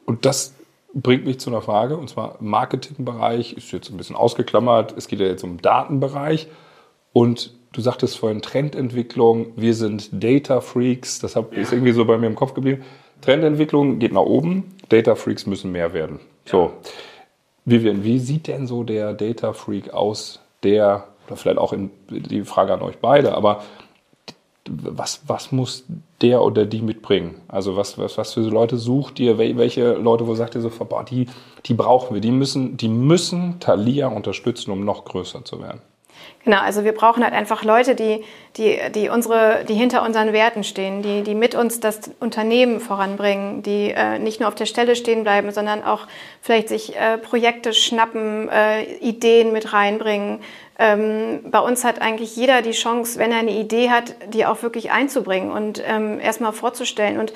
[0.05, 0.53] Und das
[0.95, 4.95] bringt mich zu einer Frage, und zwar im Marketingbereich ist jetzt ein bisschen ausgeklammert.
[4.97, 6.47] Es geht ja jetzt um Datenbereich.
[7.11, 12.17] Und du sagtest vorhin Trendentwicklung, wir sind Data Freaks, das hab, ist irgendwie so bei
[12.17, 12.83] mir im Kopf geblieben.
[13.21, 16.19] Trendentwicklung geht nach oben, Data Freaks müssen mehr werden.
[16.45, 16.71] So.
[17.65, 22.43] Vivian, wie sieht denn so der Data Freak aus, der, oder vielleicht auch in, die
[22.43, 23.63] Frage an euch beide, aber
[24.69, 25.85] was, was muss
[26.21, 27.35] der oder die mitbringen?
[27.47, 29.37] Also was, was, was für Leute sucht ihr?
[29.37, 31.27] Wel- Welche Leute, wo sagt ihr so, boah, die,
[31.65, 35.81] die brauchen wir, die müssen, die müssen Thalia unterstützen, um noch größer zu werden.
[36.43, 38.23] Genau, also wir brauchen halt einfach Leute, die,
[38.55, 43.63] die, die, unsere, die hinter unseren Werten stehen, die, die mit uns das Unternehmen voranbringen,
[43.63, 46.07] die äh, nicht nur auf der Stelle stehen bleiben, sondern auch
[46.41, 50.39] vielleicht sich äh, Projekte schnappen, äh, Ideen mit reinbringen.
[50.77, 54.61] Ähm, bei uns hat eigentlich jeder die Chance, wenn er eine Idee hat, die auch
[54.61, 57.17] wirklich einzubringen und ähm, erstmal vorzustellen.
[57.17, 57.31] Und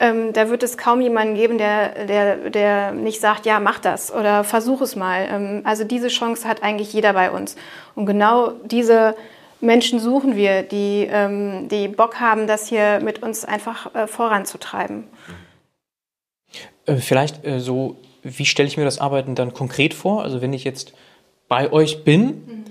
[0.00, 4.12] ähm, da wird es kaum jemanden geben, der, der, der nicht sagt, ja, mach das
[4.12, 5.28] oder versuch es mal.
[5.30, 7.54] Ähm, also diese Chance hat eigentlich jeder bei uns.
[7.94, 9.14] Und genau diese
[9.60, 15.04] Menschen suchen wir, die, ähm, die Bock haben, das hier mit uns einfach äh, voranzutreiben.
[16.86, 20.22] Äh, Vielleicht äh, so, wie stelle ich mir das Arbeiten dann konkret vor?
[20.22, 20.92] Also wenn ich jetzt
[21.48, 22.64] bei euch bin,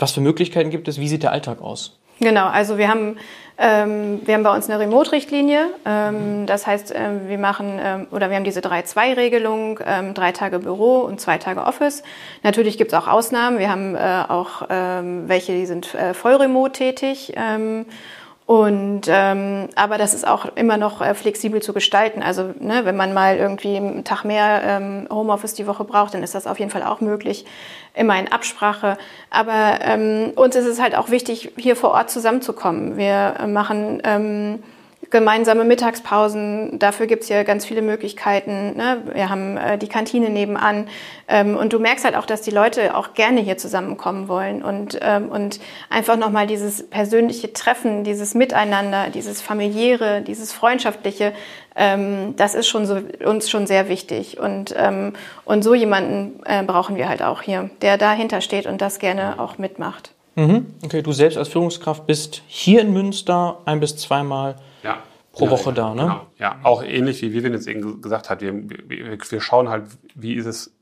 [0.00, 0.98] was für Möglichkeiten gibt es?
[0.98, 1.98] Wie sieht der Alltag aus?
[2.20, 3.16] Genau, also wir haben,
[3.56, 5.68] ähm, wir haben bei uns eine Remote-Richtlinie.
[5.86, 10.58] Ähm, das heißt, ähm, wir machen ähm, oder wir haben diese 3-2-Regelung, ähm, drei Tage
[10.58, 12.02] Büro und zwei Tage Office.
[12.42, 13.58] Natürlich gibt es auch Ausnahmen.
[13.58, 17.32] Wir haben äh, auch ähm, welche, die sind äh, voll remote tätig.
[18.50, 22.20] Und ähm, aber das ist auch immer noch äh, flexibel zu gestalten.
[22.20, 26.24] Also ne, wenn man mal irgendwie einen Tag mehr ähm, Homeoffice die Woche braucht, dann
[26.24, 27.44] ist das auf jeden Fall auch möglich.
[27.94, 28.98] Immer in Absprache.
[29.30, 32.96] Aber ähm, uns ist es halt auch wichtig, hier vor Ort zusammenzukommen.
[32.96, 34.58] Wir äh, machen ähm,
[35.10, 36.78] gemeinsame Mittagspausen.
[36.78, 38.76] Dafür gibt's hier ganz viele Möglichkeiten.
[38.76, 39.02] Ne?
[39.12, 40.88] Wir haben äh, die Kantine nebenan.
[41.28, 44.98] Ähm, und du merkst halt auch, dass die Leute auch gerne hier zusammenkommen wollen und,
[45.02, 51.32] ähm, und einfach nochmal dieses persönliche Treffen, dieses Miteinander, dieses familiäre, dieses freundschaftliche,
[51.76, 54.38] ähm, das ist schon so, uns schon sehr wichtig.
[54.38, 58.80] Und, ähm, und so jemanden äh, brauchen wir halt auch hier, der dahinter steht und
[58.80, 60.12] das gerne auch mitmacht.
[60.46, 60.66] Mhm.
[60.84, 64.98] Okay, du selbst als Führungskraft bist hier in Münster ein bis zweimal Ja.
[65.32, 66.02] pro Ja, Woche ja, da, ne?
[66.02, 66.26] Genau.
[66.38, 68.40] Ja, auch ähnlich wie Vivian jetzt eben gesagt hat.
[68.40, 68.54] Wir,
[68.88, 69.84] wir, wir schauen halt,
[70.14, 70.72] wie ist es,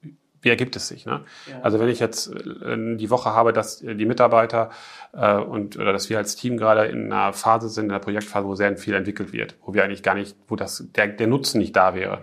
[0.43, 1.05] wie ergibt es sich.
[1.07, 1.23] Ne?
[1.63, 4.71] Also wenn ich jetzt äh, die Woche habe, dass die Mitarbeiter
[5.13, 8.47] äh, und oder dass wir als Team gerade in einer Phase sind, in einer Projektphase,
[8.47, 11.59] wo sehr viel entwickelt wird, wo wir eigentlich gar nicht, wo das der, der Nutzen
[11.59, 12.23] nicht da wäre,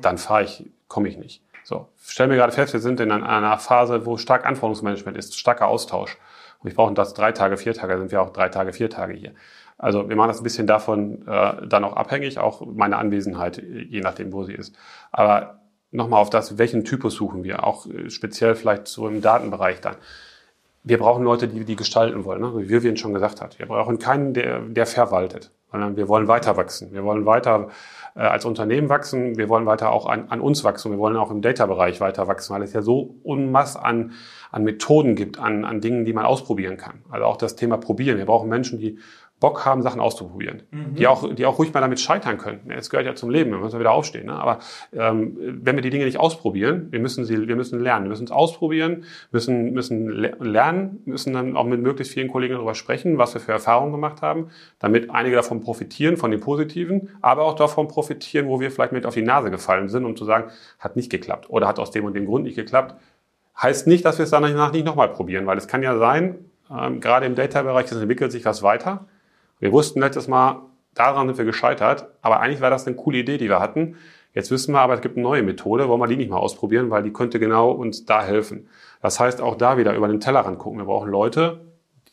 [0.00, 1.42] dann fahre ich, komme ich nicht.
[1.64, 5.38] So, stellen wir gerade fest, wir sind in einer- einer Phase, wo stark Anforderungsmanagement ist,
[5.38, 6.16] starker Austausch.
[6.62, 9.14] Und ich brauche das drei Tage, vier Tage, sind wir auch drei Tage, vier Tage
[9.14, 9.32] hier.
[9.78, 14.00] Also wir machen das ein bisschen davon äh, dann auch abhängig, auch meine Anwesenheit, je
[14.00, 14.76] nachdem, wo sie ist.
[15.10, 15.60] Aber
[15.90, 19.96] nochmal auf das, welchen Typus suchen wir, auch äh, speziell vielleicht so im Datenbereich dann.
[20.84, 22.52] Wir brauchen Leute, die die gestalten wollen, ne?
[22.56, 23.58] wie Vivian schon gesagt hat.
[23.58, 26.92] Wir brauchen keinen, der, der verwaltet, sondern wir wollen weiter wachsen.
[26.92, 27.68] Wir wollen weiter
[28.16, 29.38] äh, als Unternehmen wachsen.
[29.38, 30.90] Wir wollen weiter auch an, an uns wachsen.
[30.90, 34.12] Wir wollen auch im Data-Bereich weiter wachsen, weil es ja so unmass an,
[34.50, 37.04] an Methoden gibt, an, an Dingen, die man ausprobieren kann.
[37.10, 38.18] Also auch das Thema Probieren.
[38.18, 38.98] Wir brauchen Menschen, die
[39.42, 40.62] Bock haben, Sachen auszuprobieren.
[40.70, 40.94] Mhm.
[40.94, 42.70] Die, auch, die auch ruhig mal damit scheitern können.
[42.70, 44.26] Es gehört ja zum Leben, wir müssen wieder aufstehen.
[44.26, 44.34] Ne?
[44.34, 44.60] Aber
[44.92, 48.26] ähm, wenn wir die Dinge nicht ausprobieren, wir müssen sie, wir müssen lernen, wir müssen
[48.26, 53.34] es ausprobieren, müssen, müssen lernen, müssen dann auch mit möglichst vielen Kollegen darüber sprechen, was
[53.34, 57.88] wir für Erfahrungen gemacht haben, damit einige davon profitieren, von den Positiven, aber auch davon
[57.88, 61.10] profitieren, wo wir vielleicht mit auf die Nase gefallen sind, um zu sagen, hat nicht
[61.10, 62.94] geklappt oder hat aus dem und dem Grund nicht geklappt.
[63.60, 66.36] Heißt nicht, dass wir es danach nicht nochmal probieren, weil es kann ja sein,
[66.70, 69.06] ähm, gerade im Data-Bereich, es entwickelt sich was weiter
[69.62, 70.60] wir wussten letztes Mal,
[70.92, 73.94] daran sind wir gescheitert, aber eigentlich war das eine coole Idee, die wir hatten.
[74.34, 76.90] Jetzt wissen wir aber, es gibt eine neue Methode, wollen wir die nicht mal ausprobieren,
[76.90, 78.68] weil die könnte genau uns da helfen.
[79.02, 80.80] Das heißt, auch da wieder über den Tellerrand gucken.
[80.80, 81.60] Wir brauchen Leute,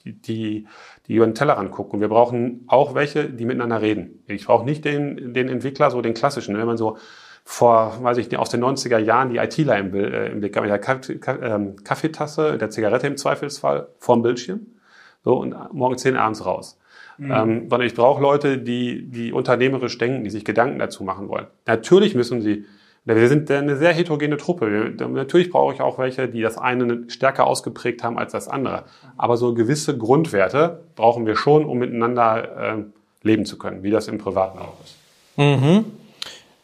[0.05, 0.67] die,
[1.07, 2.01] die, über den Tellerrand gucken.
[2.01, 4.23] wir brauchen auch welche, die miteinander reden.
[4.27, 6.55] Ich brauche nicht den, den Entwickler, so den klassischen.
[6.55, 6.97] Wenn man so
[7.43, 10.61] vor, weiß ich aus den 90er Jahren die ITler im, äh, im Blick hat,
[11.09, 14.67] mit der ähm, Kaffeetasse, der Zigarette im Zweifelsfall, vorm Bildschirm.
[15.23, 16.78] So, und morgen zehn abends raus.
[17.19, 17.31] Mhm.
[17.31, 21.47] Ähm, sondern ich brauche Leute, die, die unternehmerisch denken, die sich Gedanken dazu machen wollen.
[21.67, 22.65] Natürlich müssen sie,
[23.03, 24.93] wir sind eine sehr heterogene Truppe.
[24.97, 28.85] Natürlich brauche ich auch welche, die das eine stärker ausgeprägt haben als das andere.
[29.17, 32.83] Aber so gewisse Grundwerte brauchen wir schon, um miteinander äh,
[33.23, 34.95] leben zu können, wie das im Privaten auch ist.
[35.37, 35.85] Mhm.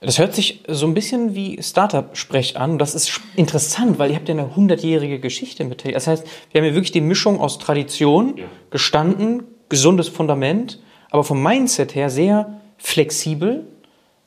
[0.01, 2.77] Das hört sich so ein bisschen wie Startup-Sprech an.
[2.77, 5.83] Das ist interessant, weil ihr habt ja eine hundertjährige Geschichte mit.
[5.83, 8.45] Das heißt, wir haben ja wirklich die Mischung aus Tradition, ja.
[8.69, 10.79] gestanden, gesundes Fundament,
[11.11, 13.65] aber vom Mindset her sehr flexibel.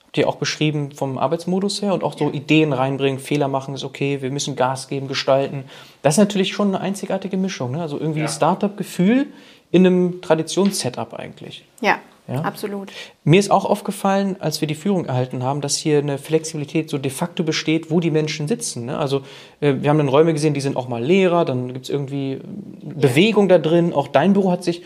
[0.04, 3.84] Habt ihr auch beschrieben vom Arbeitsmodus her und auch so Ideen reinbringen, Fehler machen ist
[3.84, 5.64] okay, wir müssen Gas geben, gestalten.
[6.00, 7.72] Das ist natürlich schon eine einzigartige Mischung.
[7.72, 7.82] Ne?
[7.82, 8.28] Also irgendwie ja.
[8.28, 9.26] Startup-Gefühl
[9.70, 11.64] in einem Traditionssetup eigentlich.
[11.82, 12.92] Ja, ja, absolut.
[13.24, 16.98] Mir ist auch aufgefallen, als wir die Führung erhalten haben, dass hier eine Flexibilität so
[16.98, 18.84] de facto besteht, wo die Menschen sitzen.
[18.84, 18.98] Ne?
[18.98, 19.22] Also
[19.60, 22.40] äh, wir haben dann Räume gesehen, die sind auch mal leerer, dann gibt es irgendwie
[22.82, 23.94] Bewegung da drin.
[23.94, 24.82] Auch dein Büro hat sich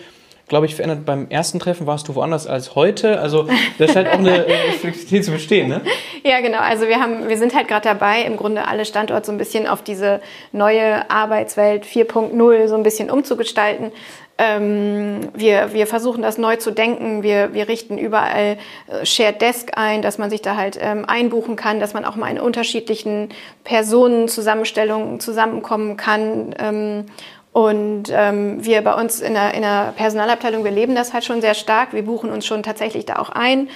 [0.49, 1.05] glaube ich, verändert.
[1.05, 3.21] Beim ersten Treffen warst du woanders als heute.
[3.21, 5.81] Also da scheint auch eine äh, Flexibilität zu bestehen, ne?
[6.25, 6.59] Ja, genau.
[6.59, 9.67] Also wir haben, wir sind halt gerade dabei, im Grunde alle Standorte so ein bisschen
[9.67, 10.21] auf diese
[10.53, 13.93] neue Arbeitswelt 4.0 so ein bisschen umzugestalten.
[14.39, 17.23] Ähm, wir, wir versuchen das neu zu denken.
[17.23, 18.57] Wir, wir richten überall
[18.89, 22.17] äh, Shared Desk ein, dass man sich da halt ähm, einbuchen kann, dass man auch
[22.17, 23.29] mal in unterschiedlichen
[23.65, 26.55] Personenzusammenstellungen zusammenkommen kann.
[26.59, 27.07] Ähm,
[27.53, 31.43] und ähm, wir bei uns in der, in der Personalabteilung, wir leben das halt schon
[31.43, 31.93] sehr stark.
[31.93, 33.69] Wir buchen uns schon tatsächlich da auch ein.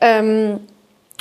[0.00, 0.60] Ähm,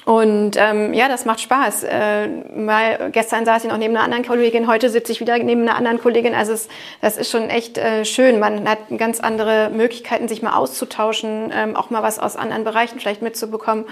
[0.06, 1.86] und ähm, ja, das macht Spaß.
[1.86, 5.62] Äh, mal gestern saß ich noch neben einer anderen Kollegin, heute sitze ich wieder neben
[5.62, 6.36] einer anderen Kollegin.
[6.36, 6.68] Also es,
[7.02, 8.40] das ist schon echt äh, schön.
[8.40, 13.00] Man hat ganz andere Möglichkeiten, sich mal auszutauschen, ähm, auch mal was aus anderen Bereichen
[13.00, 13.86] vielleicht mitzubekommen.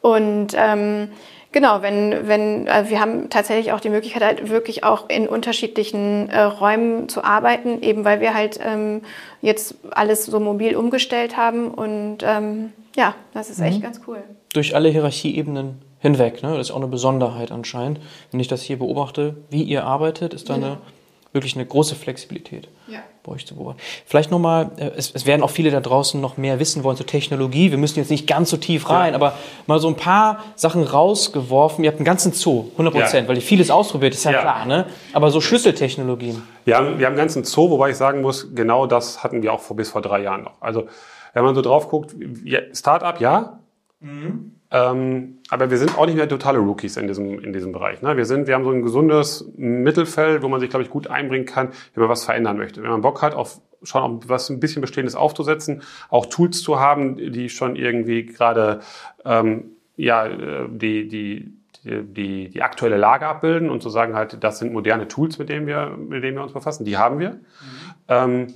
[0.00, 1.12] Und ähm,
[1.52, 6.30] Genau, wenn, wenn also wir haben tatsächlich auch die Möglichkeit, halt wirklich auch in unterschiedlichen
[6.30, 9.02] äh, Räumen zu arbeiten, eben weil wir halt ähm,
[9.42, 11.68] jetzt alles so mobil umgestellt haben.
[11.68, 13.82] Und ähm, ja, das ist echt mhm.
[13.82, 14.22] ganz cool.
[14.54, 16.56] Durch alle Hierarchieebenen hinweg, ne?
[16.56, 18.00] Das ist auch eine Besonderheit anscheinend.
[18.30, 20.78] Wenn ich das hier beobachte, wie ihr arbeitet, ist da eine
[21.32, 23.00] wirklich eine große Flexibilität ja.
[23.22, 23.80] bei euch zu beobachten.
[24.04, 27.06] Vielleicht nochmal, äh, es, es werden auch viele da draußen noch mehr wissen wollen zur
[27.06, 27.70] Technologie.
[27.70, 29.16] Wir müssen jetzt nicht ganz so tief rein, ja.
[29.16, 29.34] aber
[29.66, 31.84] mal so ein paar Sachen rausgeworfen.
[31.84, 33.28] Ihr habt einen ganzen Zoo, 100 Prozent, ja.
[33.28, 34.86] weil ihr vieles ausprobiert, ist ja, klar, ne?
[35.12, 36.42] Aber so Schlüsseltechnologien.
[36.66, 39.60] Ja, wir haben einen ganzen Zoo, wobei ich sagen muss, genau das hatten wir auch
[39.60, 40.60] vor, bis vor drei Jahren noch.
[40.60, 40.86] Also,
[41.32, 42.14] wenn man so drauf guckt,
[42.74, 43.58] Startup, ja.
[44.00, 44.56] Mhm.
[44.74, 48.00] Ähm, aber wir sind auch nicht mehr totale Rookies in diesem, in diesem Bereich.
[48.00, 48.16] Ne?
[48.16, 51.44] Wir, sind, wir haben so ein gesundes Mittelfeld, wo man sich, glaube ich, gut einbringen
[51.44, 52.82] kann, wenn man was verändern möchte.
[52.82, 56.78] Wenn man Bock hat, auf schon auf was ein bisschen Bestehendes aufzusetzen, auch Tools zu
[56.80, 58.80] haben, die schon irgendwie gerade
[59.24, 60.28] ähm, ja,
[60.68, 61.52] die, die,
[61.84, 65.66] die, die aktuelle Lage abbilden und zu sagen halt, das sind moderne Tools, mit denen
[65.66, 67.30] wir, mit denen wir uns befassen, die haben wir.
[67.30, 67.40] Mhm.
[68.08, 68.46] Ähm,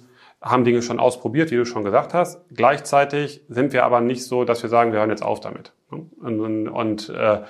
[0.47, 2.41] haben Dinge schon ausprobiert, wie du schon gesagt hast.
[2.55, 5.73] Gleichzeitig sind wir aber nicht so, dass wir sagen, wir hören jetzt auf damit.
[5.91, 7.43] Und, und, und äh,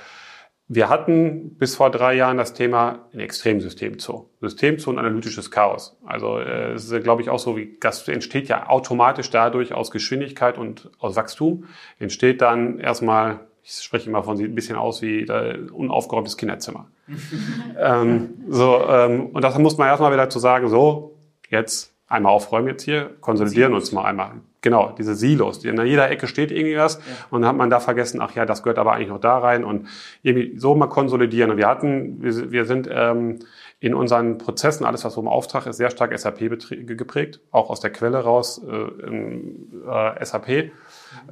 [0.68, 4.24] wir hatten bis vor drei Jahren das Thema ein Extremsystem Zoo.
[4.40, 5.96] System Zoo und analytisches Chaos.
[6.04, 9.90] Also äh, es ist, glaube ich, auch so, wie das entsteht ja automatisch dadurch aus
[9.90, 11.64] Geschwindigkeit und aus Wachstum.
[12.00, 16.88] Entsteht dann erstmal, ich spreche immer von sieht ein bisschen aus wie ein unaufgeräumtes Kinderzimmer.
[17.78, 21.16] ähm, so, ähm, und das muss man erstmal wieder zu sagen, so,
[21.48, 24.32] jetzt einmal aufräumen jetzt hier, konsolidieren uns mal einmal
[24.66, 25.60] Genau, diese Silos.
[25.60, 27.02] Die, in jeder Ecke steht irgendwie was ja.
[27.30, 29.62] und dann hat man da vergessen, ach ja, das gehört aber eigentlich noch da rein
[29.64, 29.86] und
[30.24, 31.52] irgendwie so mal konsolidieren.
[31.52, 33.38] Und wir hatten, wir, wir sind ähm,
[33.78, 36.38] in unseren Prozessen, alles was so im Auftrag ist, sehr stark SAP
[36.84, 40.48] geprägt, auch aus der Quelle raus äh, in, äh, SAP.
[40.48, 40.70] Mhm.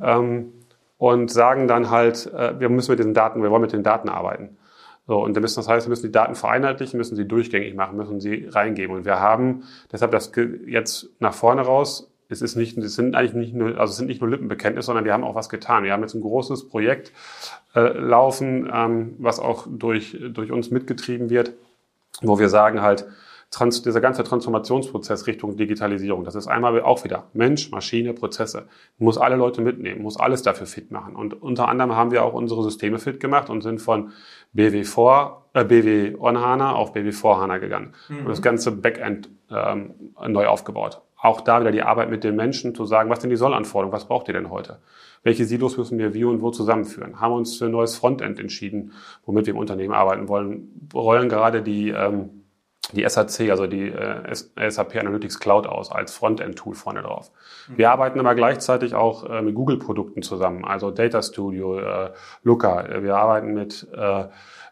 [0.00, 0.52] Ähm,
[0.96, 4.08] und sagen dann halt, äh, wir müssen mit den Daten, wir wollen mit den Daten
[4.08, 4.56] arbeiten.
[5.06, 7.96] So, und dann müssen, das heißt, wir müssen die Daten vereinheitlichen, müssen sie durchgängig machen,
[7.96, 8.96] müssen sie reingeben.
[8.96, 10.32] Und wir haben deshalb das
[10.66, 14.06] jetzt nach vorne raus, es ist nicht, es sind eigentlich nicht nur, also es sind
[14.06, 15.84] nicht nur Lippenbekenntnisse, sondern wir haben auch was getan.
[15.84, 17.12] Wir haben jetzt ein großes Projekt
[17.74, 21.52] äh, laufen, ähm, was auch durch, durch uns mitgetrieben wird,
[22.22, 23.06] wo wir sagen halt,
[23.54, 28.66] Trans dieser ganze Transformationsprozess Richtung Digitalisierung, das ist einmal auch wieder Mensch, Maschine, Prozesse.
[28.98, 31.14] Muss alle Leute mitnehmen, muss alles dafür fit machen.
[31.14, 34.10] Und unter anderem haben wir auch unsere Systeme fit gemacht und sind von
[34.56, 37.94] BW4, äh, BW on HANA auf BW4 HANA gegangen.
[38.08, 38.18] Mhm.
[38.18, 39.94] Und das ganze Backend ähm,
[40.26, 41.00] neu aufgebaut.
[41.16, 44.06] Auch da wieder die Arbeit mit den Menschen zu sagen, was sind die Sollanforderungen, was
[44.06, 44.80] braucht ihr denn heute?
[45.22, 47.20] Welche Silos müssen wir wie und wo zusammenführen?
[47.20, 48.92] Haben wir uns für ein neues Frontend entschieden,
[49.24, 52.43] womit wir im Unternehmen arbeiten wollen, rollen gerade die ähm,
[52.92, 57.30] die SAC, also die äh, SAP Analytics Cloud aus als Frontend-Tool vorne drauf.
[57.68, 57.78] Mhm.
[57.78, 62.10] Wir arbeiten aber gleichzeitig auch äh, mit Google-Produkten zusammen, also Data Studio, äh,
[62.42, 63.02] Looker.
[63.02, 64.24] Wir arbeiten mit äh,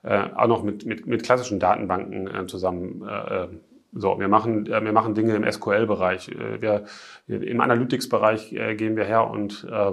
[0.03, 3.07] äh, auch noch mit, mit, mit klassischen Datenbanken äh, zusammen.
[3.09, 3.49] Äh, äh
[3.95, 6.29] so, wir machen, äh, wir machen Dinge im SQL-Bereich.
[6.29, 6.85] Äh, wir,
[7.27, 9.93] Im Analytics-Bereich äh, gehen wir her und äh,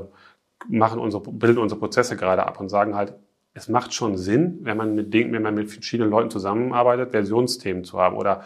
[0.69, 3.13] machen unsere, bilden unsere Prozesse gerade ab und sagen halt,
[3.53, 7.83] es macht schon Sinn, wenn man mit Dingen, wenn man mit verschiedenen Leuten zusammenarbeitet, Versionsthemen
[7.83, 8.43] zu haben oder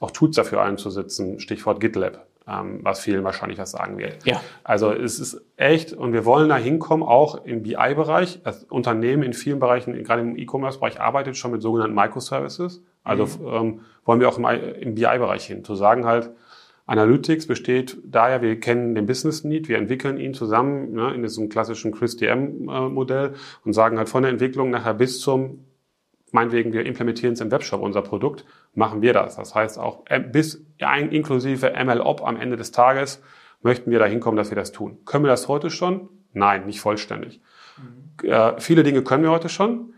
[0.00, 4.24] auch Tools dafür einzusetzen, Stichwort GitLab, ähm, was vielen wahrscheinlich was sagen wird.
[4.24, 4.40] Ja.
[4.64, 8.42] Also es ist echt, und wir wollen da hinkommen, auch im BI-Bereich.
[8.42, 12.82] Das Unternehmen in vielen Bereichen, gerade im E-Commerce-Bereich, arbeitet schon mit sogenannten Microservices.
[13.04, 13.54] Also mhm.
[13.54, 16.30] ähm, wollen wir auch im, im BI-Bereich hin, zu sagen halt,
[16.88, 21.50] Analytics besteht daher, wir kennen den Business Need, wir entwickeln ihn zusammen ne, in diesem
[21.50, 23.34] klassischen ChrisDM-Modell
[23.64, 25.66] und sagen halt von der Entwicklung nachher bis zum,
[26.32, 29.36] meinetwegen, wir implementieren es im Webshop, unser Produkt, machen wir das.
[29.36, 33.22] Das heißt auch äh, bis inklusive MLOp am Ende des Tages
[33.60, 34.96] möchten wir dahin kommen, dass wir das tun.
[35.04, 36.08] Können wir das heute schon?
[36.32, 37.42] Nein, nicht vollständig.
[38.22, 38.30] Mhm.
[38.30, 39.92] Äh, viele Dinge können wir heute schon.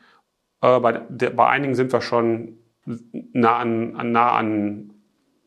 [0.60, 2.58] Äh, bei, der, bei einigen sind wir schon
[3.32, 4.92] nah an, nah an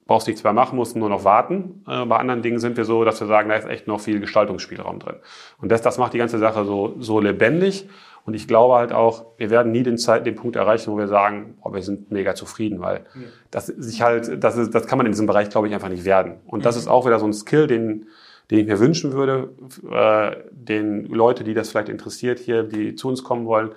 [0.06, 1.84] brauchst nichts mehr machen, musst nur noch warten.
[1.88, 4.20] Äh, bei anderen Dingen sind wir so, dass wir sagen, da ist echt noch viel
[4.20, 5.16] Gestaltungsspielraum drin.
[5.62, 7.88] Und das, das macht die ganze Sache so, so lebendig.
[8.26, 11.08] Und ich glaube halt auch, wir werden nie den, Zeit, den Punkt erreichen, wo wir
[11.08, 13.22] sagen, boah, wir sind mega zufrieden, weil ja.
[13.52, 16.06] das sich halt, das, ist, das kann man in diesem Bereich, glaube ich, einfach nicht
[16.06, 16.40] werden.
[16.46, 16.82] Und das mhm.
[16.82, 18.08] ist auch wieder so ein Skill, den,
[18.50, 19.50] den ich mir wünschen würde,
[19.92, 23.72] äh, den Leute, die das vielleicht interessiert hier, die zu uns kommen wollen,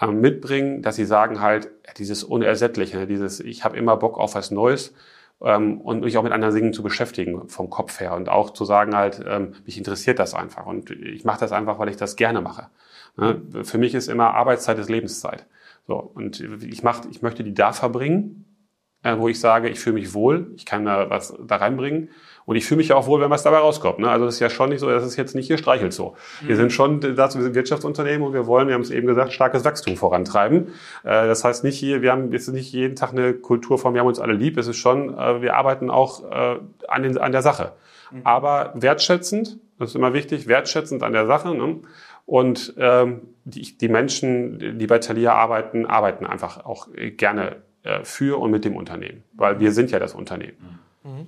[0.00, 4.50] äh, mitbringen, dass sie sagen halt, dieses Unersättliche, dieses, ich habe immer Bock auf was
[4.50, 4.94] Neues
[5.42, 8.64] ähm, und mich auch mit anderen Dingen zu beschäftigen vom Kopf her und auch zu
[8.64, 12.16] sagen halt, ähm, mich interessiert das einfach und ich mache das einfach, weil ich das
[12.16, 12.68] gerne mache.
[13.16, 13.42] Ne?
[13.62, 15.46] Für mich ist immer Arbeitszeit ist Lebenszeit.
[15.86, 18.44] So und ich mach, ich möchte die da verbringen,
[19.02, 22.10] äh, wo ich sage, ich fühle mich wohl, ich kann da was da reinbringen
[22.46, 23.98] und ich fühle mich ja auch wohl, wenn was dabei rauskommt.
[23.98, 24.08] Ne?
[24.08, 26.14] Also das ist ja schon nicht so, das ist jetzt nicht hier streichelt so.
[26.40, 26.48] Mhm.
[26.48, 29.32] Wir sind schon dazu, wir sind Wirtschaftsunternehmen und wir wollen, wir haben es eben gesagt,
[29.32, 30.68] starkes Wachstum vorantreiben.
[31.02, 34.00] Äh, das heißt nicht hier, wir haben jetzt nicht jeden Tag eine Kultur von, wir
[34.00, 34.56] haben uns alle lieb.
[34.58, 37.72] Es ist schon, äh, wir arbeiten auch äh, an, den, an der Sache.
[38.12, 38.20] Mhm.
[38.22, 41.52] Aber wertschätzend, das ist immer wichtig, wertschätzend an der Sache.
[41.52, 41.80] Ne?
[42.26, 48.40] Und ähm, die, die Menschen, die bei Thalia arbeiten, arbeiten einfach auch gerne äh, für
[48.40, 50.80] und mit dem Unternehmen, weil wir sind ja das Unternehmen.
[51.02, 51.26] Mhm.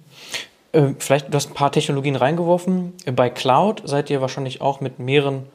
[0.72, 2.94] Äh, vielleicht, du hast ein paar Technologien reingeworfen.
[3.12, 5.46] Bei Cloud seid ihr wahrscheinlich auch mit mehreren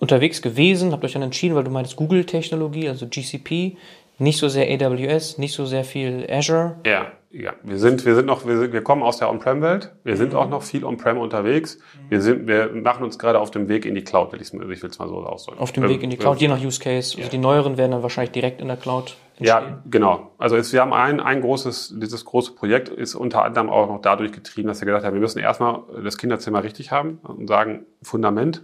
[0.00, 3.76] unterwegs gewesen, habt euch dann entschieden, weil du meinst Google-Technologie, also GCP,
[4.18, 6.76] nicht so sehr AWS, nicht so sehr viel Azure.
[6.84, 7.52] Ja, ja.
[7.62, 9.92] Wir sind, wir sind noch, wir, sind, wir kommen aus der On-Prem-Welt.
[10.02, 10.38] Wir sind mhm.
[10.38, 11.78] auch noch viel On-Prem unterwegs.
[12.08, 14.72] Wir sind, wir machen uns gerade auf dem Weg in die Cloud, will ich will
[14.72, 15.60] es mal so ausdrücken.
[15.60, 17.16] Auf dem Weg in die Cloud, je nach Use Case.
[17.16, 17.28] Also ja.
[17.28, 19.16] die neueren werden dann wahrscheinlich direkt in der Cloud.
[19.38, 20.32] Ja, genau.
[20.38, 24.00] Also es, wir haben ein, ein großes, dieses große Projekt ist unter anderem auch noch
[24.00, 27.86] dadurch getrieben, dass wir gesagt haben, wir müssen erstmal das Kinderzimmer richtig haben und sagen,
[28.02, 28.62] Fundament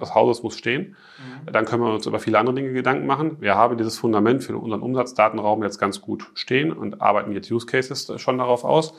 [0.00, 0.96] des Hauses muss stehen.
[1.18, 1.52] Mhm.
[1.52, 3.40] Dann können wir uns über viele andere Dinge Gedanken machen.
[3.40, 7.66] Wir haben dieses Fundament für unseren Umsatzdatenraum jetzt ganz gut stehen und arbeiten jetzt Use
[7.66, 8.94] Cases schon darauf aus.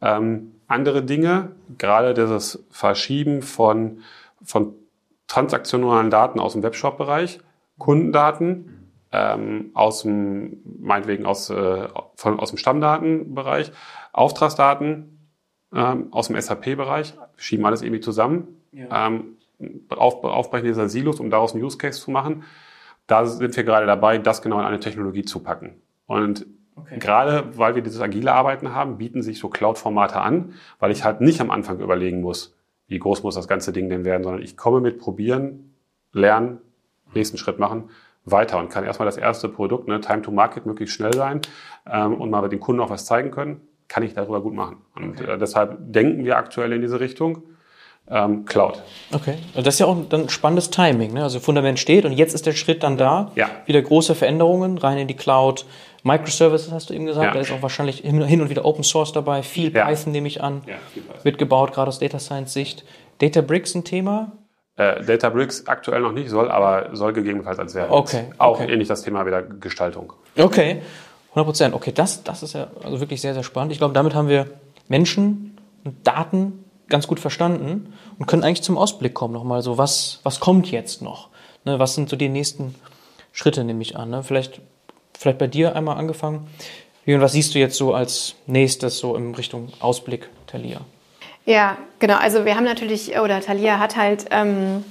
[0.00, 4.00] Ähm, andere Dinge, gerade dieses Verschieben von,
[4.42, 4.74] von
[5.28, 7.40] transaktionalen Daten aus dem Webshop-Bereich,
[7.78, 13.72] Kundendaten, ähm, aus dem, meinetwegen aus, äh, von, aus dem Stammdatenbereich,
[14.12, 15.30] Auftragsdaten
[15.72, 19.06] ähm, aus dem SAP-Bereich, schieben alles irgendwie zusammen, ja.
[19.06, 19.36] ähm,
[19.90, 22.44] auf, Aufbrechen dieser Silos, um daraus einen Use Case zu machen.
[23.06, 25.82] Da sind wir gerade dabei, das genau in eine Technologie zu packen.
[26.06, 26.46] Und
[26.76, 26.98] okay.
[26.98, 31.20] gerade weil wir dieses agile Arbeiten haben, bieten sich so Cloud-Formate an, weil ich halt
[31.20, 34.56] nicht am Anfang überlegen muss, wie groß muss das ganze Ding denn werden, sondern ich
[34.56, 35.74] komme mit Probieren,
[36.12, 36.58] Lernen,
[37.14, 37.90] nächsten Schritt machen,
[38.24, 41.40] weiter und kann erstmal das erste Produkt, ne, Time to Market, möglichst schnell sein
[41.86, 44.78] ähm, und mal dem Kunden auch was zeigen können, kann ich darüber gut machen.
[44.94, 45.32] Und okay.
[45.32, 47.42] äh, deshalb denken wir aktuell in diese Richtung.
[48.10, 48.82] Ähm, Cloud.
[49.12, 51.14] Okay, also das ist ja auch ein spannendes Timing.
[51.14, 51.22] Ne?
[51.22, 53.32] Also Fundament steht und jetzt ist der Schritt dann da.
[53.34, 53.48] Ja.
[53.64, 55.64] Wieder große Veränderungen rein in die Cloud.
[56.02, 57.32] Microservices hast du eben gesagt, ja.
[57.32, 59.42] da ist auch wahrscheinlich hin und wieder Open Source dabei.
[59.42, 59.86] Viel ja.
[59.86, 60.60] Python nehme ich an.
[60.66, 60.74] Ja.
[61.22, 62.84] Wird gebaut, gerade aus Data Science Sicht.
[63.20, 64.32] Databricks ein Thema?
[64.76, 67.90] Äh, Databricks aktuell noch nicht, soll aber soll gegebenenfalls als wäre.
[67.90, 68.24] Okay.
[68.36, 68.70] Auch okay.
[68.70, 70.12] ähnlich das Thema wieder Gestaltung.
[70.36, 70.82] Okay.
[71.30, 71.74] 100 Prozent.
[71.74, 73.72] Okay, das, das ist ja also wirklich sehr, sehr spannend.
[73.72, 74.46] Ich glaube, damit haben wir
[74.88, 80.20] Menschen und Daten ganz gut verstanden und können eigentlich zum Ausblick kommen nochmal so, was,
[80.22, 81.28] was kommt jetzt noch?
[81.64, 82.74] Ne, was sind so die nächsten
[83.32, 84.10] Schritte, nehme ich an?
[84.10, 84.22] Ne?
[84.22, 84.60] Vielleicht
[85.18, 86.46] vielleicht bei dir einmal angefangen.
[87.06, 90.80] Und was siehst du jetzt so als nächstes so in Richtung Ausblick, Thalia?
[91.44, 92.16] Ja, genau.
[92.16, 94.84] Also wir haben natürlich, oder Thalia hat halt ähm,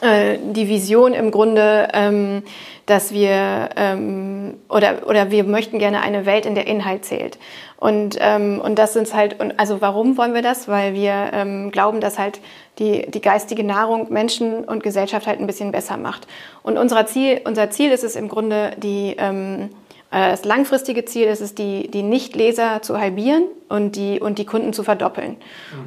[0.00, 2.42] äh, die Vision im Grunde, ähm,
[2.86, 7.38] dass wir ähm, oder oder wir möchten gerne eine Welt, in der Inhalt zählt.
[7.76, 10.68] Und ähm, und das sind halt und also warum wollen wir das?
[10.68, 12.40] Weil wir ähm, glauben, dass halt
[12.78, 16.26] die die geistige Nahrung Menschen und Gesellschaft halt ein bisschen besser macht.
[16.62, 19.70] Und unser Ziel unser Ziel ist es im Grunde die ähm,
[20.10, 24.44] äh, das langfristige Ziel ist es, die, die Nichtleser zu halbieren und die, und die
[24.44, 25.36] Kunden zu verdoppeln.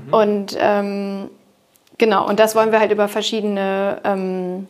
[0.07, 0.13] Mhm.
[0.13, 1.29] Und ähm,
[2.03, 4.67] genau, und das wollen wir halt über verschiedene ähm,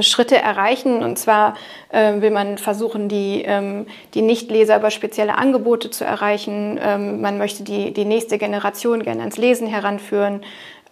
[0.00, 1.02] Schritte erreichen.
[1.02, 1.54] Und zwar
[1.88, 6.78] äh, will man versuchen, die, ähm, die Nichtleser über spezielle Angebote zu erreichen.
[6.80, 10.42] Ähm, man möchte die, die nächste Generation gerne ans Lesen heranführen.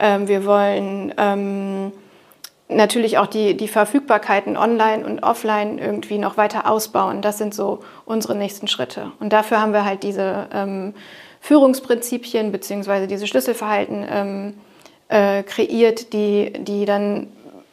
[0.00, 1.92] Ähm, wir wollen ähm,
[2.68, 7.22] natürlich auch die, die Verfügbarkeiten online und offline irgendwie noch weiter ausbauen.
[7.22, 9.12] Das sind so unsere nächsten Schritte.
[9.20, 10.94] Und dafür haben wir halt diese ähm,
[11.40, 14.54] Führungsprinzipien beziehungsweise diese Schlüsselverhalten ähm,
[15.12, 17.26] äh, kreiert, die, die dann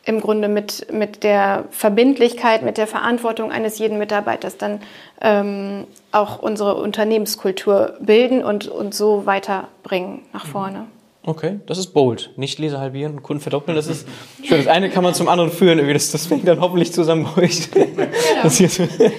[0.04, 4.82] im Grunde mit, mit der Verbindlichkeit, mit der Verantwortung eines jeden Mitarbeiters dann
[5.22, 10.88] ähm, auch unsere Unternehmenskultur bilden und, und so weiterbringen nach vorne.
[11.24, 12.32] Okay, das ist bold.
[12.38, 14.08] Nicht Leser halbieren und Kunden verdoppeln, das ist
[14.44, 14.58] schön.
[14.58, 15.94] Das eine kann man zum anderen führen, irgendwie.
[15.94, 17.70] Das, das fängt dann hoffentlich zusammen bei euch.
[17.72, 18.50] Genau.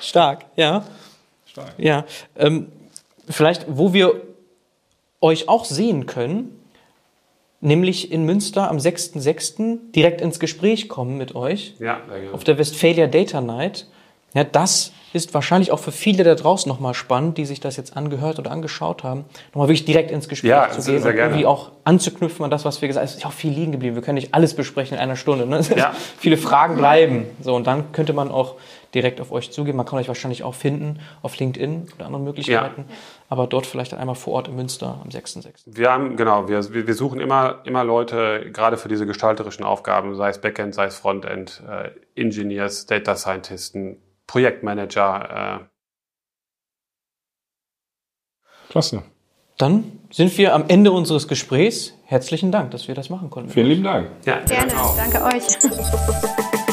[0.00, 0.84] Stark, ja.
[1.46, 1.74] Stark.
[1.78, 2.04] Ja.
[2.36, 2.72] Ähm,
[3.28, 4.20] vielleicht, wo wir
[5.20, 6.60] euch auch sehen können,
[7.64, 9.92] nämlich in Münster am 6.6.
[9.92, 11.74] direkt ins Gespräch kommen mit euch.
[11.78, 12.34] Ja, sehr gerne.
[12.34, 13.86] Auf der Westphalia Data Night.
[14.34, 17.96] Ja, das ist wahrscheinlich auch für viele da draußen nochmal spannend, die sich das jetzt
[17.96, 21.70] angehört oder angeschaut haben, nochmal wirklich direkt ins Gespräch ja, zu gehen und irgendwie auch
[21.84, 23.10] anzuknüpfen an das, was wir gesagt haben.
[23.10, 23.94] Es ist ja auch viel liegen geblieben.
[23.94, 25.46] Wir können nicht alles besprechen in einer Stunde.
[25.46, 25.60] Ne?
[25.76, 25.94] Ja.
[26.18, 27.26] viele Fragen bleiben.
[27.40, 28.56] So, und dann könnte man auch
[28.92, 29.76] direkt auf euch zugehen.
[29.76, 32.84] Man kann euch wahrscheinlich auch finden auf LinkedIn oder anderen Möglichkeiten.
[32.88, 32.96] Ja.
[33.28, 35.62] Aber dort vielleicht dann einmal vor Ort in Münster am 6.6.
[35.66, 40.28] Wir haben, genau, wir, wir suchen immer, immer Leute, gerade für diese gestalterischen Aufgaben, sei
[40.28, 43.96] es Backend, sei es Frontend, äh, Engineers, Data Scientisten,
[44.26, 45.60] Projektmanager.
[48.40, 48.70] Äh.
[48.70, 49.02] Klasse.
[49.56, 51.94] Dann sind wir am Ende unseres Gesprächs.
[52.06, 53.50] Herzlichen Dank, dass wir das machen konnten.
[53.50, 54.10] Vielen lieben Dank.
[54.24, 54.72] Ja, gerne.
[54.96, 55.44] Danke euch.